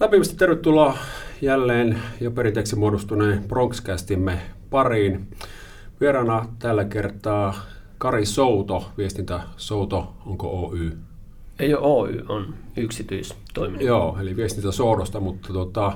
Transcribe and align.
Lämpimästi 0.00 0.36
tervetuloa 0.36 0.98
jälleen 1.40 1.98
jo 2.20 2.30
perinteeksi 2.30 2.76
muodostuneen 2.76 3.44
Bronxcastimme 3.48 4.38
pariin. 4.70 5.28
Vieraana 6.00 6.46
tällä 6.58 6.84
kertaa 6.84 7.54
Kari 7.98 8.26
Souto, 8.26 8.90
viestintä 8.98 9.40
Souto, 9.56 10.14
onko 10.26 10.66
Oy? 10.66 10.92
Ei 11.58 11.74
ole 11.74 11.86
Oy, 11.86 12.24
on 12.28 12.54
yksityistoiminta. 12.76 13.84
Joo, 13.84 14.18
eli 14.20 14.36
viestintä 14.36 14.72
Soudosta, 14.72 15.20
mutta 15.20 15.52
tota, 15.52 15.92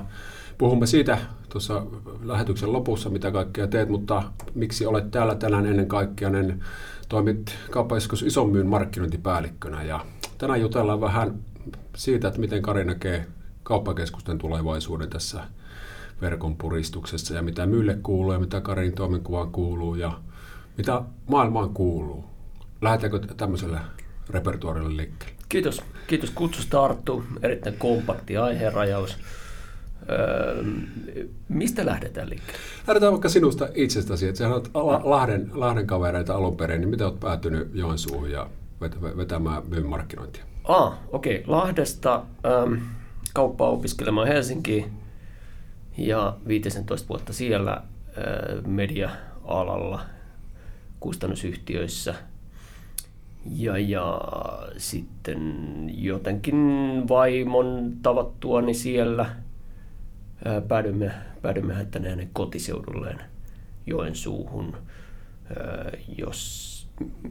puhumme 0.57 0.87
siitä 0.87 1.17
tuossa 1.49 1.85
lähetyksen 2.23 2.73
lopussa, 2.73 3.09
mitä 3.09 3.31
kaikkea 3.31 3.67
teet, 3.67 3.89
mutta 3.89 4.23
miksi 4.55 4.85
olet 4.85 5.11
täällä 5.11 5.35
tänään 5.35 5.65
ennen 5.65 5.87
kaikkea, 5.87 6.29
niin 6.29 6.63
toimit 7.09 7.57
kauppakeskus 7.69 8.23
Isomyyn 8.23 8.67
markkinointipäällikkönä 8.67 9.83
ja 9.83 10.05
tänään 10.37 10.61
jutellaan 10.61 11.01
vähän 11.01 11.39
siitä, 11.95 12.27
että 12.27 12.39
miten 12.39 12.61
Kari 12.61 12.83
näkee 12.83 13.25
kauppakeskusten 13.65 14.37
tulevaisuuden 14.37 15.09
tässä 15.09 15.43
verkon 16.21 16.57
puristuksessa 16.57 17.33
ja 17.33 17.41
mitä 17.41 17.65
Mylle 17.65 17.97
kuuluu 18.03 18.33
ja 18.33 18.39
mitä 18.39 18.61
Karin 18.61 18.93
toimenkuvaan 18.93 19.51
kuuluu 19.51 19.95
ja 19.95 20.19
mitä 20.77 21.01
maailmaan 21.27 21.69
kuuluu. 21.69 22.23
Lähdetäänkö 22.81 23.35
tämmöisellä 23.37 23.81
repertuarille 24.29 24.97
liikkeelle? 24.97 25.35
Kiitos. 25.49 25.81
Kiitos 26.07 26.31
kutsusta 26.31 26.83
Arttu. 26.83 27.23
Erittäin 27.43 27.77
kompakti 27.77 28.37
aiherajaus. 28.37 29.17
Öö, 30.09 30.63
mistä 31.49 31.85
lähdetään 31.85 32.29
liikkeelle? 32.29 32.61
Lähdetään 32.87 33.11
vaikka 33.11 33.29
sinusta 33.29 33.67
itsestäsi. 33.73 34.27
Että 34.27 34.47
olet 34.49 34.69
Lahden, 35.03 35.49
Lahden 35.53 35.87
kavereita 35.87 36.35
alun 36.35 36.57
perin, 36.57 36.81
niin 36.81 36.89
miten 36.89 37.07
olet 37.07 37.19
päätynyt 37.19 37.69
Joensuuhun 37.73 38.31
ja 38.31 38.49
vetämään 39.17 39.63
myyn 39.67 39.85
markkinointia? 39.85 40.43
Ah, 40.63 40.93
okei. 41.11 41.35
Okay. 41.35 41.55
Lahdesta 41.55 42.23
ähm, 42.45 42.73
kauppaa 43.35 43.69
opiskelemaan 43.69 44.27
Helsinkiin 44.27 44.91
ja 45.97 46.37
15 46.47 47.09
vuotta 47.09 47.33
siellä 47.33 47.71
äh, 47.73 47.83
media-alalla 48.65 50.01
kustannusyhtiöissä. 50.99 52.15
Ja, 53.51 53.77
ja 53.77 54.21
sitten 54.77 55.41
jotenkin 56.03 56.55
vaimon 57.09 57.93
tavattuani 58.01 58.73
siellä 58.73 59.23
äh, 59.23 60.63
päädyimme 61.41 61.85
tänne 61.91 62.09
hänen 62.09 62.29
kotiseudulleen 62.33 63.19
Joensuuhun, 63.87 64.77
ää, 65.57 65.91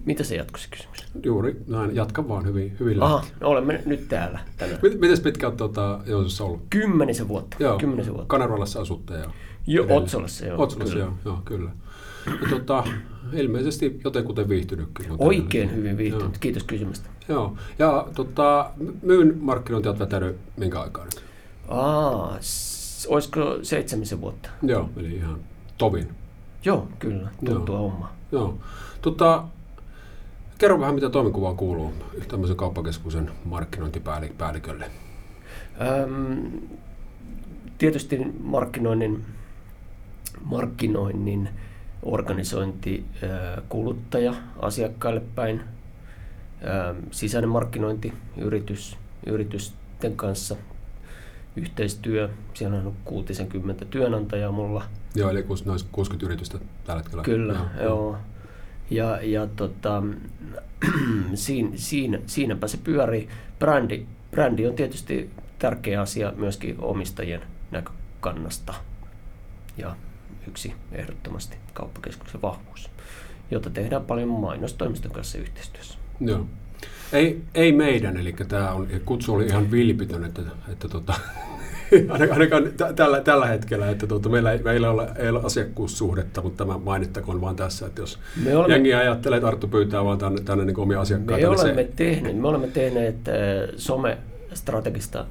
mitä 0.04 0.24
se 0.24 0.36
jatkoisi 0.36 0.68
kysymys? 0.70 0.98
Juuri, 1.22 1.56
näin. 1.66 1.96
Jatka 1.96 2.28
vaan 2.28 2.46
hyvin, 2.46 2.76
hyvin 2.80 3.02
Aha, 3.02 3.24
no 3.40 3.48
olemme 3.48 3.82
nyt 3.86 4.08
täällä 4.08 4.40
tänään. 4.56 4.78
Miten 4.82 5.22
pitkä 5.22 5.46
olet 5.46 5.56
tuota, 5.56 6.00
Joensuussa 6.06 6.44
ollut? 6.44 6.62
Kymmenisen 6.70 7.28
vuotta. 7.28 7.56
Joo, 7.60 7.78
Kymmenisen 7.78 8.14
vuotta. 8.14 8.28
Kanervalassa 8.28 8.80
asutte. 8.80 9.14
Ja 9.14 9.30
jo, 9.66 9.86
Otsolassa, 9.88 10.46
joo. 10.46 10.62
Otsolassa, 10.62 10.98
joo, 10.98 11.12
joo, 11.24 11.38
kyllä. 11.44 11.70
Ja, 12.26 12.48
tuota, 12.48 12.84
ilmeisesti 13.32 14.00
jotenkuten 14.04 14.48
viihtynytkin. 14.48 15.06
Oikein 15.18 15.74
hyvin 15.74 15.96
viihtynyt, 15.96 16.26
joo. 16.32 16.38
kiitos 16.40 16.64
kysymästä. 16.64 17.08
Joo, 17.28 17.56
ja 17.78 18.06
tota, 18.14 18.70
myyn 19.02 19.38
markkinointi 19.40 19.88
olet 19.88 20.00
vetänyt 20.00 20.36
minkä 20.56 20.80
aikaa 20.80 21.04
nyt? 21.04 21.22
Aa, 21.68 22.36
s- 22.40 23.06
olisiko 23.10 23.58
seitsemisen 23.62 24.20
vuotta? 24.20 24.48
Joo, 24.62 24.90
eli 24.96 25.14
ihan 25.14 25.38
tovin. 25.78 26.08
Joo, 26.64 26.88
kyllä, 26.98 27.28
tuttua 27.44 27.78
homma. 27.78 28.12
Joo. 28.32 28.58
Tota, 29.02 29.44
kerro 30.58 30.80
vähän, 30.80 30.94
mitä 30.94 31.10
toimenkuvaa 31.10 31.54
kuuluu 31.54 31.92
tämmöisen 32.28 32.56
kauppakeskuksen 32.56 33.30
markkinointipäällikölle. 33.44 34.90
Öm, 35.80 36.60
tietysti 37.78 38.20
markkinoinnin, 38.40 39.24
markkinoinnin 40.44 41.48
organisointi 42.02 43.04
kuluttaja 43.68 44.34
asiakkaille 44.58 45.22
päin, 45.34 45.60
sisäinen 47.10 47.50
markkinointi 47.50 48.12
yritys, 48.36 48.96
yritysten 49.26 50.16
kanssa, 50.16 50.56
yhteistyö, 51.56 52.28
siellä 52.54 52.76
on 52.78 52.94
60 53.04 53.84
työnantajaa 53.84 54.52
mulla. 54.52 54.84
Joo, 55.14 55.30
eli 55.30 55.44
noin 55.64 55.80
60 55.92 56.26
yritystä 56.26 56.58
tällä 56.84 57.02
hetkellä. 57.02 57.22
Kyllä, 57.22 57.52
joo. 57.52 57.84
joo. 57.84 58.16
Ja, 58.90 59.18
ja 59.22 59.46
tota, 59.46 60.02
siinä, 61.34 61.70
siinä, 61.74 62.18
siinäpä 62.26 62.68
se 62.68 62.76
pyörii. 62.76 63.28
Brändi, 63.58 64.06
brändi 64.30 64.66
on 64.66 64.74
tietysti 64.74 65.30
tärkeä 65.58 66.00
asia 66.00 66.32
myöskin 66.36 66.76
omistajien 66.78 67.42
näkökannasta 67.70 68.74
ja 69.76 69.96
yksi 70.48 70.74
ehdottomasti 70.92 71.56
kauppakeskuksen 71.74 72.42
vahvuus, 72.42 72.90
jota 73.50 73.70
tehdään 73.70 74.04
paljon 74.04 74.28
mainostoimiston 74.28 75.12
kanssa 75.12 75.38
yhteistyössä. 75.38 75.98
Joo. 76.20 76.46
Ei, 77.12 77.42
ei 77.54 77.72
meidän, 77.72 78.16
eli 78.16 78.32
tämä 78.32 78.72
on, 78.72 78.88
kutsu 79.04 79.34
oli 79.34 79.46
ihan 79.46 79.70
vilpitön, 79.70 80.24
että, 80.24 80.42
että 80.72 80.88
tota, 80.88 81.14
ainakaan 82.32 82.72
tällä, 82.96 83.20
tällä 83.20 83.46
hetkellä, 83.46 83.90
että 83.90 84.06
tuota, 84.06 84.28
meillä, 84.28 84.52
ei, 84.52 84.58
meillä 84.58 84.86
ei, 84.86 84.92
ole, 84.92 85.08
ei 85.16 85.28
ole 85.28 85.40
asiakkuussuhdetta, 85.44 86.42
mutta 86.42 86.64
tämä 86.64 86.78
mainittakoon 86.78 87.40
vaan 87.40 87.56
tässä, 87.56 87.86
että 87.86 88.02
jos 88.02 88.18
me 88.44 88.56
olemme, 88.56 88.74
jengi 88.74 88.94
ajattelee, 88.94 89.36
että 89.36 89.48
Arttu 89.48 89.68
pyytää 89.68 90.04
vaan 90.04 90.18
tänne, 90.18 90.40
tänne 90.40 90.64
niin 90.64 90.78
omia 90.78 91.00
asiakkaita. 91.00 91.46
Me, 91.46 91.54
niin 91.54 91.60
olemme, 91.60 91.82
se... 91.82 91.88
tehneet, 91.96 92.36
me 92.36 92.48
olemme 92.48 92.66
tehneet 92.66 93.28
äh, 93.28 93.34
some-strategista 93.76 95.24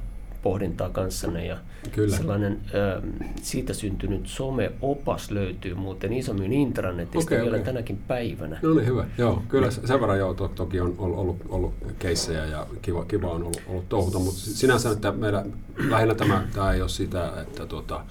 pohdintaa 0.44 0.90
kanssanne 0.90 1.46
ja 1.46 1.56
Kyllä. 1.92 2.16
sellainen 2.16 2.60
ö, 2.74 3.02
siitä 3.42 3.74
syntynyt 3.74 4.26
some-opas 4.26 5.30
löytyy 5.30 5.74
muuten 5.74 6.12
Isomyyn 6.12 6.52
intranetistä 6.52 7.34
okay, 7.34 7.38
vielä 7.38 7.56
okay. 7.56 7.64
tänäkin 7.64 7.98
päivänä. 8.08 8.58
No 8.62 8.74
niin, 8.74 8.86
hyvä. 8.86 9.04
Joo, 9.18 9.42
kyllä 9.48 9.70
sen 9.70 10.00
verran 10.00 10.18
joo, 10.18 10.34
to, 10.34 10.48
toki 10.48 10.80
on 10.80 10.94
ollut, 10.98 11.18
ollut, 11.18 11.36
ollut 11.48 11.74
keissejä 11.98 12.44
ja 12.44 12.66
kiva, 12.82 13.04
kiva 13.04 13.30
on 13.30 13.42
ollut, 13.42 13.62
ollut 13.68 13.88
touhuta, 13.88 14.18
mutta 14.18 14.40
sinänsä, 14.40 14.90
että 14.90 15.12
meillä 15.12 15.46
lähinnä 15.88 16.14
tämä, 16.14 16.46
tämä 16.54 16.72
ei 16.72 16.80
ole 16.80 16.88
sitä, 16.88 17.32
että 17.42 17.66
tuota, 17.66 18.04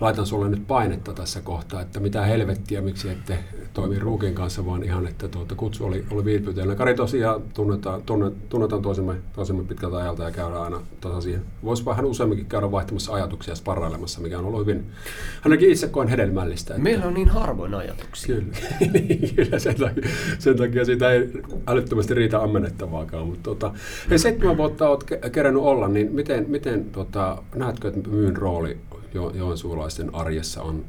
laitan 0.00 0.26
sulle 0.26 0.48
nyt 0.48 0.66
painetta 0.66 1.12
tässä 1.12 1.40
kohtaa, 1.40 1.80
että 1.80 2.00
mitä 2.00 2.22
helvettiä, 2.22 2.80
miksi 2.80 3.08
ette 3.10 3.38
toimi 3.72 3.98
Ruukin 3.98 4.34
kanssa, 4.34 4.66
vaan 4.66 4.82
ihan, 4.82 5.06
että 5.06 5.28
tuota, 5.28 5.54
kutsu 5.54 5.84
oli, 5.84 6.04
oli 6.10 6.24
viipytellä. 6.24 6.74
Kari 6.74 6.94
tosiaan 6.94 7.42
tunnetaan, 7.54 8.02
tunnet, 8.02 8.48
tunnetaan 8.48 8.82
toisemme, 8.82 9.14
toisemme 9.32 9.64
pitkältä 9.64 9.96
ajalta 9.96 10.22
ja 10.22 10.30
käydään 10.30 10.62
aina 10.62 10.80
tasaisia. 11.00 11.38
Voisi 11.64 11.84
vähän 11.84 12.04
useamminkin 12.04 12.46
käydä 12.46 12.70
vaihtamassa 12.70 13.12
ajatuksia 13.12 13.54
sparrailemassa, 13.54 14.20
mikä 14.20 14.38
on 14.38 14.44
ollut 14.44 14.60
hyvin, 14.60 14.86
hänenkin 15.40 15.70
itse 15.70 15.88
koen 15.88 16.08
hedelmällistä. 16.08 16.74
Että... 16.74 16.82
Meillä 16.82 17.06
on 17.06 17.14
niin 17.14 17.28
harvoin 17.28 17.74
ajatuksia. 17.74 18.36
Kyllä, 18.36 18.52
niin, 18.92 19.34
kyllä 19.34 19.58
sen, 19.58 19.76
takia, 19.76 20.10
sen 20.38 20.56
takia 20.56 20.84
siitä 20.84 21.10
ei 21.10 21.30
älyttömästi 21.66 22.14
riitä 22.14 22.42
ammennettavaakaan. 22.42 23.26
Mutta 23.26 23.42
tota, 23.42 23.72
hei, 24.10 24.18
seitsemän 24.18 24.56
vuotta 24.56 24.88
olet 24.88 25.04
kerännyt 25.32 25.62
olla, 25.62 25.88
niin 25.88 26.12
miten, 26.12 26.44
miten 26.48 26.84
tota, 26.84 27.42
näetkö, 27.54 27.88
että 27.88 28.10
myyn 28.10 28.36
rooli 28.36 28.78
jo, 29.14 29.30
joensuulaisten 29.30 30.14
arjessa 30.14 30.62
on 30.62 30.84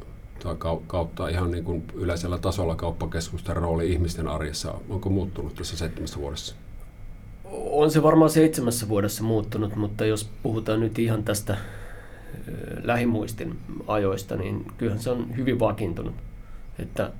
kautta 0.88 1.28
ihan 1.28 1.52
niin 1.52 1.64
kuin 1.64 1.84
yleisellä 1.94 2.38
tasolla 2.38 2.76
kauppakeskusten 2.76 3.56
rooli 3.56 3.92
ihmisten 3.92 4.28
arjessa, 4.28 4.74
onko 4.90 5.09
muuttunut 5.09 5.56
tässä 5.56 5.78
seitsemässä 5.78 6.20
vuodessa? 6.20 6.56
On 7.54 7.92
se 7.92 8.04
varmaan 8.04 8.30
seitsemässä 8.30 8.90
vuodessa 8.90 9.24
muuttunut, 9.24 9.76
mutta 9.76 10.06
jos 10.06 10.30
puhutaan 10.44 10.80
nyt 10.80 11.00
ihan 11.00 11.24
tästä 11.24 11.58
lähimuistin 12.84 13.58
ajoista, 13.88 14.36
niin 14.36 14.66
kyllähän 14.78 15.03
se 15.03 15.09
on 15.09 15.38
hyvin 15.38 15.59
vakiintunut. 15.59 16.16
Että 16.80 17.12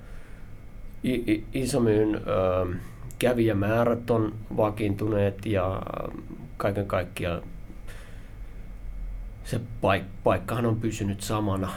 Isomyyn 1.54 2.22
kävijämäärät 3.20 4.10
on 4.10 4.34
vakiintuneet 4.58 5.46
ja 5.46 5.82
kaiken 6.58 6.86
kaikkiaan 6.86 7.42
se 9.44 9.58
paik- 9.82 10.06
paikkahan 10.24 10.66
on 10.66 10.76
pysynyt 10.76 11.22
samana. 11.22 11.70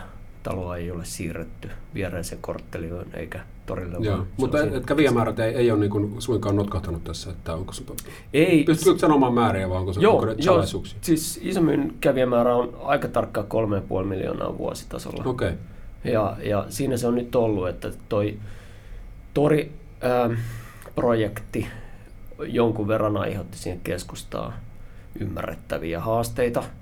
Taloa 0.42 0.76
ei 0.76 0.90
ole 0.90 1.04
siirretty 1.04 1.70
viereisen 1.94 2.38
korttelioon 2.40 3.06
eikä 3.14 3.40
torille. 3.66 3.96
Joo, 4.00 4.26
mutta 4.36 4.62
et, 4.62 4.86
kävijämäärät 4.86 5.38
ei, 5.38 5.54
ei 5.54 5.70
ole 5.70 5.80
niin 5.80 5.90
kuin 5.90 6.22
suinkaan 6.22 6.56
notkahtanut 6.56 7.04
tässä, 7.04 7.30
että 7.30 7.54
onko 7.54 7.72
se, 7.72 7.84
ei, 8.32 8.64
pystytkö 8.64 8.98
sanomaan 8.98 9.34
määriä 9.34 9.68
vai 9.68 9.78
onko 9.78 9.92
se 9.92 10.00
joo, 10.00 10.18
onko 10.18 10.34
joo, 10.38 10.62
siis 11.00 11.40
Isomyn 11.42 11.94
kävijämäärä 12.00 12.56
on 12.56 12.76
aika 12.82 13.08
tarkkaan 13.08 13.46
3,5 14.00 14.06
miljoonaa 14.06 14.58
vuositasolla. 14.58 15.22
Okay. 15.26 15.52
Ja, 16.04 16.36
ja 16.42 16.66
siinä 16.68 16.96
se 16.96 17.06
on 17.06 17.14
nyt 17.14 17.34
ollut, 17.34 17.68
että 17.68 17.90
toi 18.08 18.38
tori 19.34 19.72
ähm, 20.04 20.32
projekti 20.94 21.66
jonkun 22.46 22.88
verran 22.88 23.16
aiheutti 23.16 23.58
siihen 23.58 23.80
keskustaa 23.80 24.52
ymmärrettäviä 25.20 26.00
haasteita– 26.00 26.62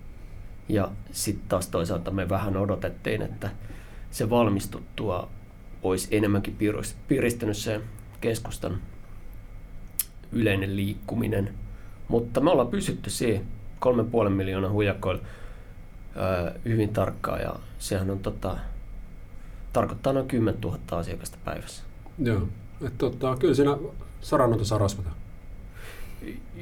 ja 0.72 0.90
sitten 1.10 1.48
taas 1.48 1.68
toisaalta 1.68 2.10
me 2.10 2.28
vähän 2.28 2.56
odotettiin, 2.56 3.22
että 3.22 3.50
se 4.10 4.30
valmistuttua 4.30 5.28
olisi 5.82 6.16
enemmänkin 6.16 6.56
piristynyt 7.08 7.56
se 7.56 7.80
keskustan 8.20 8.78
yleinen 10.32 10.76
liikkuminen. 10.76 11.54
Mutta 12.08 12.40
me 12.40 12.50
ollaan 12.50 12.68
pysytty 12.68 13.10
siihen 13.10 13.42
kolmen 13.78 14.10
puolen 14.10 14.32
miljoonaa 14.32 14.70
huijakoilla. 14.70 15.22
hyvin 16.64 16.88
tarkkaan 16.88 17.40
ja 17.40 17.54
sehän 17.78 18.10
on 18.10 18.18
tota, 18.18 18.56
tarkoittaa 19.72 20.12
noin 20.12 20.28
10 20.28 20.60
000 20.60 20.78
asiakasta 20.90 21.38
päivässä. 21.44 21.82
Joo, 22.18 22.48
että 22.80 22.98
tota, 22.98 23.36
kyllä 23.36 23.54
siinä 23.54 23.78
saranoita 24.20 24.64
saa 24.64 24.78
rasvata. 24.78 25.10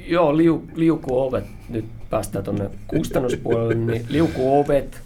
Joo, 0.07 0.37
liu, 0.37 0.63
liukuovet, 0.75 1.45
nyt 1.69 1.85
päästään 2.09 2.45
tuonne 2.45 2.69
kustannuspuolelle, 2.87 3.75
niin 3.75 4.05
liukuovet, 4.09 5.01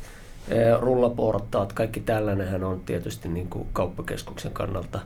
eh, 0.50 0.80
rullaportaat, 0.80 1.74
kaikki 1.74 2.00
tällainenhän 2.00 2.63
on 2.63 2.81
tietysti 2.86 3.30
niin 3.30 3.48
kuin 3.48 3.68
kauppakeskuksen 3.74 4.52
kannalta 4.52 5.00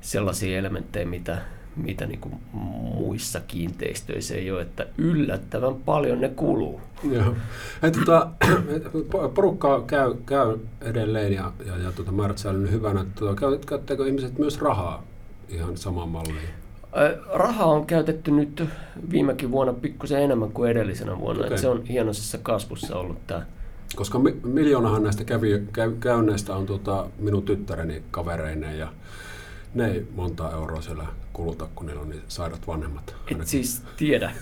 sellaisia 0.00 0.58
elementtejä, 0.58 1.06
mitä, 1.06 1.38
mitä 1.76 2.06
niin 2.06 2.20
kuin 2.20 2.34
muissa 2.52 3.40
kiinteistöissä 3.40 4.34
ei 4.34 4.50
ole, 4.50 4.62
että 4.62 4.86
yllättävän 4.98 5.74
paljon 5.74 6.20
ne 6.20 6.28
kuluu. 6.28 6.80
Joo. 7.12 7.34
Et, 7.82 7.92
tota, 7.92 8.30
porukkaa 9.34 9.80
käy, 9.80 10.14
käy 10.26 10.58
edelleen 10.80 11.32
ja, 11.32 11.52
ja, 11.66 11.78
ja 11.78 11.92
tota, 11.92 12.12
säilynyt 12.36 12.70
hyvänä. 12.70 13.04
Tota, 13.14 13.46
käyttäkö 13.66 14.06
ihmiset 14.06 14.38
myös 14.38 14.60
rahaa 14.60 15.02
ihan 15.48 15.76
samaan 15.76 16.08
malliin? 16.08 16.48
Rahaa 17.34 17.66
on 17.66 17.86
käytetty 17.86 18.30
nyt 18.30 18.64
viimekin 19.10 19.50
vuonna 19.50 19.72
pikkusen 19.72 20.22
enemmän 20.22 20.52
kuin 20.52 20.70
edellisenä 20.70 21.18
vuonna. 21.18 21.46
Okay. 21.46 21.58
se 21.58 21.68
on 21.68 21.84
hienoisessa 21.84 22.38
kasvussa 22.38 22.96
ollut 22.96 23.26
tämä. 23.26 23.42
Koska 23.96 24.18
mi- 24.18 24.40
miljoonahan 24.44 25.02
näistä 25.02 25.24
kävi, 25.24 25.62
käy, 25.72 25.92
käynneistä 26.00 26.56
on 26.56 26.66
tota, 26.66 27.06
minun 27.18 27.42
tyttäreni 27.42 28.02
kavereineen 28.10 28.78
ja 28.78 28.88
ne 29.74 29.90
ei 29.90 30.06
monta 30.14 30.52
euroa 30.52 30.80
siellä 30.80 31.06
kuluta, 31.32 31.68
kun 31.74 31.86
niillä 31.86 32.02
on 32.02 32.08
niin 32.08 32.22
sairat 32.28 32.66
vanhemmat. 32.66 33.14
Et 33.30 33.46
siis 33.46 33.82
tiedä 33.96 34.32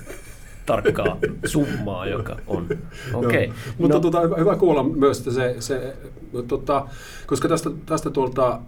tarkkaa 0.67 1.17
summaa, 1.45 2.07
joka 2.07 2.37
on. 2.47 2.69
Okay. 3.15 3.49
Mutta 3.79 3.97
no. 3.97 4.01
tota, 4.01 4.21
hyvä, 4.21 4.37
hyvä 4.37 4.57
kuulla 4.57 4.83
myös, 4.83 5.19
että 5.19 5.31
se, 5.31 5.57
se 5.59 5.97
tota, 6.49 6.87
koska 7.27 7.49
tästä, 7.49 7.71
tästä 7.87 8.11
tuolta 8.11 8.61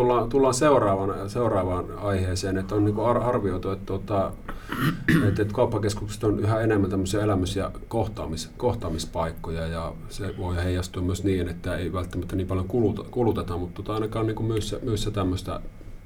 tullaan, 0.00 0.28
tullaan 0.28 0.54
seuraavaan, 0.54 1.30
seuraavaan 1.30 1.98
aiheeseen, 1.98 2.58
että 2.58 2.74
on 2.74 2.84
niin 2.84 3.00
arvioitu, 3.00 3.70
että, 3.70 3.86
tuota, 3.86 4.32
että, 5.28 5.42
että 5.42 5.54
kauppakeskukset 5.54 6.24
on 6.24 6.38
yhä 6.38 6.60
enemmän 6.60 6.90
tämmöisiä 6.90 7.22
elämys- 7.22 7.56
ja 7.56 7.70
kohtaamis, 7.88 8.50
kohtaamispaikkoja 8.56 9.66
ja 9.66 9.92
se 10.08 10.34
voi 10.38 10.56
heijastua 10.56 11.02
myös 11.02 11.24
niin, 11.24 11.48
että 11.48 11.76
ei 11.76 11.92
välttämättä 11.92 12.36
niin 12.36 12.46
paljon 12.46 12.68
kuluta, 12.68 13.04
kuluteta, 13.10 13.56
mutta 13.56 13.74
tuota, 13.74 13.94
ainakaan 13.94 14.26
niin 14.26 14.44
myyssä, 14.44 14.78
myyssä 14.82 15.10
tämmöistä 15.10 15.60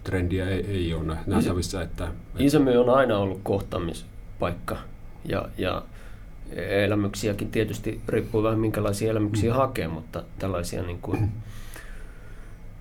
trendiä 0.05 0.49
ei, 0.49 0.67
ei 0.67 0.95
ole 0.95 1.17
nähtävissä. 1.27 1.83
Että, 1.83 2.05
että... 2.05 2.43
Isämme 2.45 2.79
on 2.79 2.91
aina 2.91 3.19
ollut 3.19 3.41
kohtaamispaikka 3.43 4.77
ja, 5.25 5.49
ja 5.59 5.83
elämyksiäkin 6.57 7.51
tietysti 7.51 8.01
riippuu 8.09 8.43
vähän 8.43 8.59
minkälaisia 8.59 9.11
elämyksiä 9.11 9.53
mm. 9.53 9.57
hakee, 9.57 9.89
mutta 9.89 10.23
tällaisia 10.39 10.83
niin 10.83 10.99
kuin, 11.03 11.33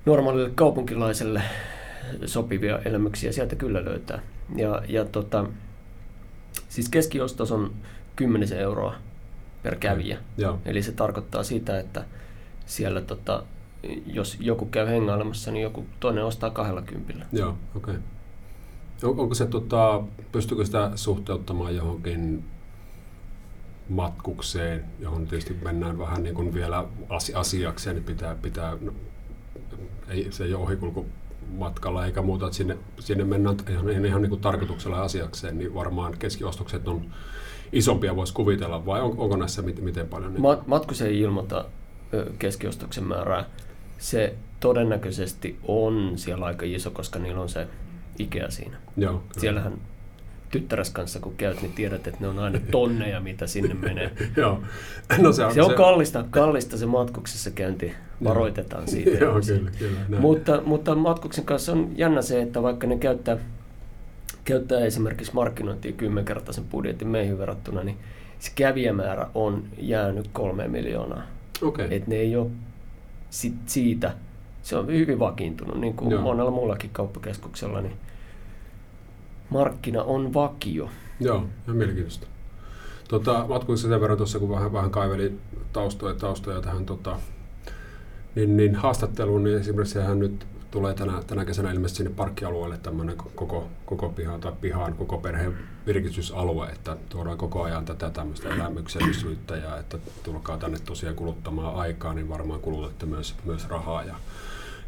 normaalille 0.05 0.51
kaupunkilaiselle 0.55 1.41
sopivia 2.25 2.79
elämyksiä 2.79 3.31
sieltä 3.31 3.55
kyllä 3.55 3.85
löytää. 3.85 4.21
Ja, 4.55 4.81
ja 4.88 5.05
tota, 5.05 5.45
siis 6.69 6.89
keskiostos 6.89 7.51
on 7.51 7.73
10 8.15 8.53
euroa 8.53 8.95
per 9.63 9.75
kävijä. 9.75 10.17
Ja. 10.38 10.57
Eli 10.65 10.83
se 10.83 10.91
tarkoittaa 10.91 11.44
sitä, 11.44 11.79
että 11.79 12.05
siellä 12.65 13.01
tota, 13.01 13.44
jos 14.05 14.38
joku 14.39 14.65
käy 14.65 14.88
hengailemassa, 14.88 15.51
niin 15.51 15.63
joku 15.63 15.85
toinen 16.00 16.25
ostaa 16.25 16.50
20. 16.50 17.25
Joo, 17.31 17.57
okei. 17.75 17.95
Okay. 17.95 18.03
Onko 19.03 19.35
se, 19.35 19.45
tota, 19.45 20.03
pystyykö 20.31 20.65
sitä 20.65 20.91
suhteuttamaan 20.95 21.75
johonkin 21.75 22.44
matkukseen, 23.89 24.85
johon 25.00 25.27
tietysti 25.27 25.57
mennään 25.63 26.00
vähän 26.00 26.23
niin 26.23 26.35
kuin 26.35 26.53
vielä 26.53 26.85
asiakseen, 27.33 27.95
niin 27.95 28.03
pitää, 28.03 28.35
pitää 28.35 28.77
ei, 30.08 30.28
se 30.30 30.44
ei 30.44 30.54
ole 30.54 30.64
ohikulku 30.64 31.06
matkalla 31.58 32.06
eikä 32.06 32.22
muuta, 32.22 32.46
että 32.46 32.58
sinne, 32.58 32.78
sinne 33.00 33.24
mennään 33.24 33.58
ihan, 33.70 34.06
ihan 34.06 34.22
niin 34.22 34.30
kuin 34.30 34.42
tarkoituksella 34.42 35.02
asiakseen, 35.02 35.58
niin 35.58 35.74
varmaan 35.74 36.18
keskiostokset 36.20 36.88
on 36.88 37.06
isompia, 37.72 38.16
voisi 38.16 38.34
kuvitella, 38.34 38.86
vai 38.86 39.02
on, 39.02 39.16
onko 39.18 39.36
näissä 39.36 39.62
miten, 39.62 39.84
miten 39.84 40.08
paljon? 40.08 40.34
Niin? 40.34 40.58
Matkus 40.68 41.02
ei 41.02 41.20
ilmoita 41.20 41.66
keskiostoksen 42.40 43.04
määrää. 43.04 43.46
Se 43.98 44.36
todennäköisesti 44.60 45.60
on 45.68 46.14
siellä 46.16 46.46
aika 46.46 46.66
iso, 46.66 46.92
koska 46.92 47.20
niillä 47.20 47.42
on 47.42 47.50
se 47.50 47.68
Ikea 48.20 48.52
siinä. 48.52 48.78
Joo, 48.98 49.24
Siellähän 49.38 49.74
tyttäres 50.53 50.89
kanssa 50.89 51.19
kun 51.19 51.35
käyt, 51.35 51.61
niin 51.61 51.73
tiedät, 51.73 52.07
että 52.07 52.19
ne 52.21 52.27
on 52.27 52.39
aina 52.39 52.59
tonneja, 52.71 53.19
mitä 53.19 53.47
sinne 53.47 53.73
menee. 53.73 54.11
Joo. 54.38 54.61
No 55.21 55.33
se 55.33 55.45
on, 55.45 55.53
se 55.53 55.61
on 55.61 55.69
se... 55.69 55.75
Kallista, 55.75 56.25
kallista 56.29 56.77
se 56.77 56.85
matkuksessa 56.85 57.51
käynti, 57.51 57.94
varoitetaan 58.23 58.88
siitä. 58.88 59.17
Joo, 59.23 59.39
kyllä, 59.47 59.71
kyllä. 59.79 60.00
Näin. 60.09 60.21
Mutta, 60.21 60.61
mutta 60.65 60.95
matkuksen 60.95 61.45
kanssa 61.45 61.71
on 61.71 61.91
jännä 61.95 62.21
se, 62.21 62.41
että 62.41 62.63
vaikka 62.63 62.88
ne 62.88 62.97
käyttää, 62.97 63.38
käyttää 64.45 64.79
esimerkiksi 64.79 65.33
markkinointia 65.33 65.91
kymmenkertaisen 65.91 66.63
budjetin 66.63 67.07
meihin 67.07 67.38
verrattuna, 67.38 67.83
niin 67.83 67.97
se 68.39 68.51
kävijämäärä 68.55 69.27
on 69.35 69.63
jäänyt 69.77 70.29
kolme 70.33 70.67
miljoonaa. 70.67 71.23
Okay. 71.61 71.88
Et 71.91 72.07
ne 72.07 72.15
ei 72.15 72.35
ole 72.35 72.51
sit 73.29 73.55
siitä, 73.65 74.13
se 74.63 74.77
on 74.77 74.88
hyvin 74.88 75.19
vakiintunut, 75.19 75.81
niin 75.81 75.94
kuin 75.94 76.11
Joo. 76.11 76.21
monella 76.21 76.51
muullakin 76.51 76.89
kauppakeskuksella, 76.89 77.81
niin 77.81 77.94
markkina 79.53 80.03
on 80.03 80.33
vakio. 80.33 80.89
Joo, 81.19 81.45
ja 81.67 81.73
mielenkiintoista. 81.73 82.27
Tota, 83.07 83.45
matkuissa 83.50 83.88
sen 83.88 84.01
verran 84.01 84.17
tuossa, 84.17 84.39
kun 84.39 84.50
vähän, 84.50 84.73
vähän 84.73 84.91
kaiveli 84.91 85.38
taustoja, 85.73 86.13
taustoja 86.13 86.61
tähän 86.61 86.85
tota, 86.85 87.19
niin, 88.35 88.57
niin 88.57 88.75
haastatteluun, 88.75 89.44
niin 89.44 89.59
esimerkiksi 89.59 90.00
hän 90.00 90.19
nyt 90.19 90.45
tulee 90.71 90.94
tänä, 90.94 91.23
tänä 91.27 91.45
kesänä 91.45 91.71
ilmeisesti 91.71 91.97
sinne 91.97 92.13
parkkialueelle 92.15 92.77
tämmöinen 92.77 93.17
koko, 93.35 93.67
koko 93.85 94.09
pihan 94.09 94.41
tai 94.41 94.51
pihaan 94.61 94.95
koko 94.95 95.17
perheen 95.17 95.53
virkistysalue, 95.85 96.67
että 96.67 96.97
tuodaan 97.09 97.38
koko 97.38 97.63
ajan 97.63 97.85
tätä 97.85 98.09
tämmöistä 98.09 98.50
elämyksellisyyttä 98.50 99.55
ja 99.55 99.77
että 99.77 99.97
tulkaa 100.23 100.57
tänne 100.57 100.79
tosiaan 100.79 101.15
kuluttamaan 101.15 101.75
aikaa, 101.75 102.13
niin 102.13 102.29
varmaan 102.29 102.59
kulutatte 102.59 103.05
myös, 103.05 103.35
myös 103.45 103.67
rahaa 103.69 104.03
ja 104.03 104.15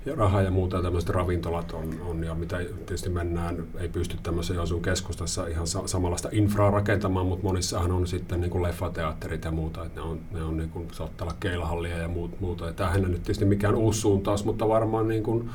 ja 0.06 0.16
rahaa 0.16 0.42
ja 0.42 0.52
muuta, 0.52 0.82
tämmöiset 0.82 1.10
ravintolat 1.10 1.72
on, 1.72 2.02
on, 2.06 2.24
ja 2.24 2.36
mitä 2.36 2.58
tietysti 2.58 3.10
mennään, 3.10 3.64
ei 3.78 3.90
pysty 3.90 4.18
tämmöisen 4.24 4.56
Joensuun 4.56 4.82
keskustassa 4.82 5.48
ihan 5.48 5.68
sa- 5.68 5.88
samanlaista 5.88 6.30
infraa 6.32 6.72
rakentamaan, 6.72 7.26
mutta 7.26 7.44
monissahan 7.44 7.92
on 7.92 8.08
sitten 8.08 8.42
niin 8.42 8.52
kuin 8.52 8.64
leffateatterit 8.64 9.46
ja 9.46 9.52
muuta, 9.52 9.86
että 9.86 10.02
ne 10.02 10.08
on, 10.08 10.20
ne 10.32 10.44
on 10.44 10.58
niin 10.58 10.70
kuin, 10.70 10.88
saattaa 10.92 11.28
olla 11.28 11.38
keilahallia 11.40 11.98
ja 11.98 12.08
muut, 12.08 12.40
muuta. 12.40 12.66
Ja 12.66 12.74
tämähän 12.74 13.04
ei 13.04 13.10
nyt 13.10 13.24
tietysti 13.24 13.46
mikään 13.46 13.76
uusi 13.76 14.02
suuntaus, 14.02 14.46
mutta 14.46 14.68
varmaan 14.68 15.08
niin 15.08 15.24
kuin, 15.24 15.50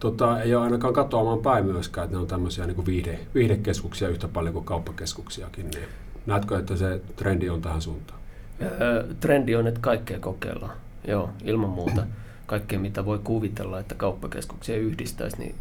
tota, 0.00 0.42
ei 0.42 0.54
ole 0.54 0.64
ainakaan 0.64 0.94
katoamaan 0.94 1.38
päin 1.38 1.66
myöskään, 1.66 2.04
että 2.04 2.16
ne 2.16 2.20
on 2.20 2.26
tämmöisiä 2.28 2.66
niin 2.66 2.74
kuin 2.74 2.86
viihde, 2.86 3.18
viihdekeskuksia 3.34 4.08
yhtä 4.08 4.28
paljon 4.28 4.52
kuin 4.52 4.64
kauppakeskuksiakin. 4.64 5.70
Niin 5.70 5.88
näetkö, 6.26 6.58
että 6.58 6.76
se 6.76 7.00
trendi 7.16 7.50
on 7.50 7.62
tähän 7.62 7.82
suuntaan? 7.82 8.20
Öö, 8.62 9.04
trendi 9.20 9.56
on, 9.56 9.66
että 9.66 9.80
kaikkea 9.80 10.18
kokeillaan, 10.18 10.76
joo, 11.08 11.30
ilman 11.44 11.70
muuta 11.70 12.02
kaikkea, 12.50 12.78
mitä 12.78 13.04
voi 13.04 13.18
kuvitella, 13.24 13.80
että 13.80 13.94
kauppakeskuksia 13.94 14.76
yhdistäisi, 14.76 15.38
niin 15.38 15.54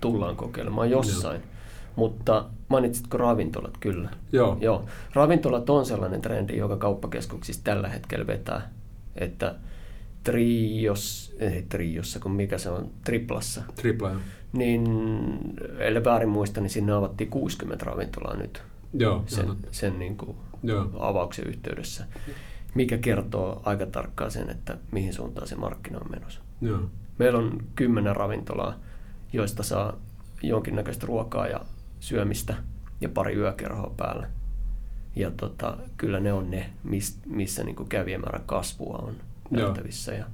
tullaan 0.00 0.36
kokeilemaan 0.36 0.90
jossain. 0.90 1.40
Joo. 1.40 1.50
Mutta 1.96 2.44
mainitsitko 2.68 3.18
ravintolat? 3.18 3.76
Kyllä. 3.80 4.10
Joo. 4.32 4.58
Joo. 4.60 4.84
Ravintolat 5.14 5.70
on 5.70 5.86
sellainen 5.86 6.20
trendi, 6.20 6.56
joka 6.56 6.76
kauppakeskuksissa 6.76 7.64
tällä 7.64 7.88
hetkellä 7.88 8.26
vetää. 8.26 8.70
Että 9.16 9.54
trios, 10.24 11.34
ei 11.38 11.66
triossa, 11.68 12.20
kun 12.20 12.32
mikä 12.32 12.58
se 12.58 12.70
on, 12.70 12.90
triplassa. 13.04 13.62
Tripla, 13.74 14.10
Niin, 14.52 14.84
ellei 15.78 16.04
väärin 16.04 16.28
muista, 16.28 16.60
niin 16.60 16.70
sinne 16.70 16.92
avattiin 16.92 17.30
60 17.30 17.84
ravintolaa 17.84 18.36
nyt. 18.36 18.62
Joo, 18.94 19.24
sen, 19.26 19.48
sen 19.70 19.98
niin 19.98 20.16
kuin 20.16 20.36
joo. 20.62 20.90
avauksen 20.98 21.46
yhteydessä 21.46 22.04
mikä 22.74 22.98
kertoo 22.98 23.62
aika 23.64 23.86
tarkkaan 23.86 24.30
sen, 24.30 24.50
että 24.50 24.78
mihin 24.92 25.12
suuntaan 25.12 25.48
se 25.48 25.56
markkina 25.56 25.98
on 25.98 26.10
menossa. 26.10 26.40
Joo. 26.60 26.80
Meillä 27.18 27.38
on 27.38 27.62
kymmenen 27.74 28.16
ravintolaa, 28.16 28.74
joista 29.32 29.62
saa 29.62 29.96
jonkinnäköistä 30.42 31.06
ruokaa 31.06 31.46
ja 31.46 31.60
syömistä 32.00 32.54
ja 33.00 33.08
pari 33.08 33.34
yökerhoa 33.34 33.94
päälle. 33.96 34.26
Ja 35.16 35.30
tota, 35.30 35.76
kyllä 35.96 36.20
ne 36.20 36.32
on 36.32 36.50
ne, 36.50 36.70
miss, 36.84 37.18
missä 37.26 37.64
niin 37.64 37.88
kävijämäärän 37.88 38.44
kasvua 38.46 38.96
on 38.96 39.14
nähtävissä. 39.50 40.12
Ja, 40.12 40.26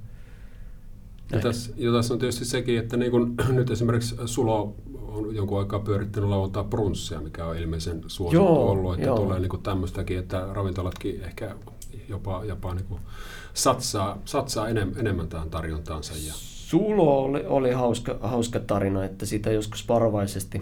ja 1.31 1.39
tässä, 1.39 1.73
ja 1.75 1.91
tässä 1.91 2.13
on 2.13 2.19
tietysti 2.19 2.45
sekin, 2.45 2.79
että 2.79 2.97
niin 2.97 3.11
kun, 3.11 3.35
nyt 3.49 3.71
esimerkiksi 3.71 4.15
Sulo 4.25 4.75
on 4.93 5.35
jonkun 5.35 5.59
aikaa 5.59 5.79
pyörittänyt 5.79 6.29
lauantaa 6.29 6.63
brunssia, 6.63 7.21
mikä 7.21 7.45
on 7.45 7.57
ilmeisen 7.57 8.03
suosittu 8.07 8.43
joo, 8.43 8.71
ollut, 8.71 8.93
että 8.93 9.05
joo. 9.05 9.19
tulee 9.19 9.39
niin 9.39 9.63
tämmöistäkin, 9.63 10.19
että 10.19 10.47
ravintolatkin 10.53 11.21
ehkä 11.21 11.55
jopa, 12.09 12.45
jopa 12.45 12.73
niin 12.73 12.85
kuin 12.85 13.01
satsaa, 13.53 14.21
satsaa 14.25 14.69
enem, 14.69 14.91
enemmän 14.97 15.27
tähän 15.27 15.49
tarjontaansa. 15.49 16.13
Ja... 16.13 16.33
Sulo 16.35 17.23
oli, 17.23 17.45
oli 17.45 17.71
hauska, 17.71 18.17
hauska 18.21 18.59
tarina, 18.59 19.05
että 19.05 19.25
sitä 19.25 19.51
joskus 19.51 19.87
varovaisesti 19.89 20.61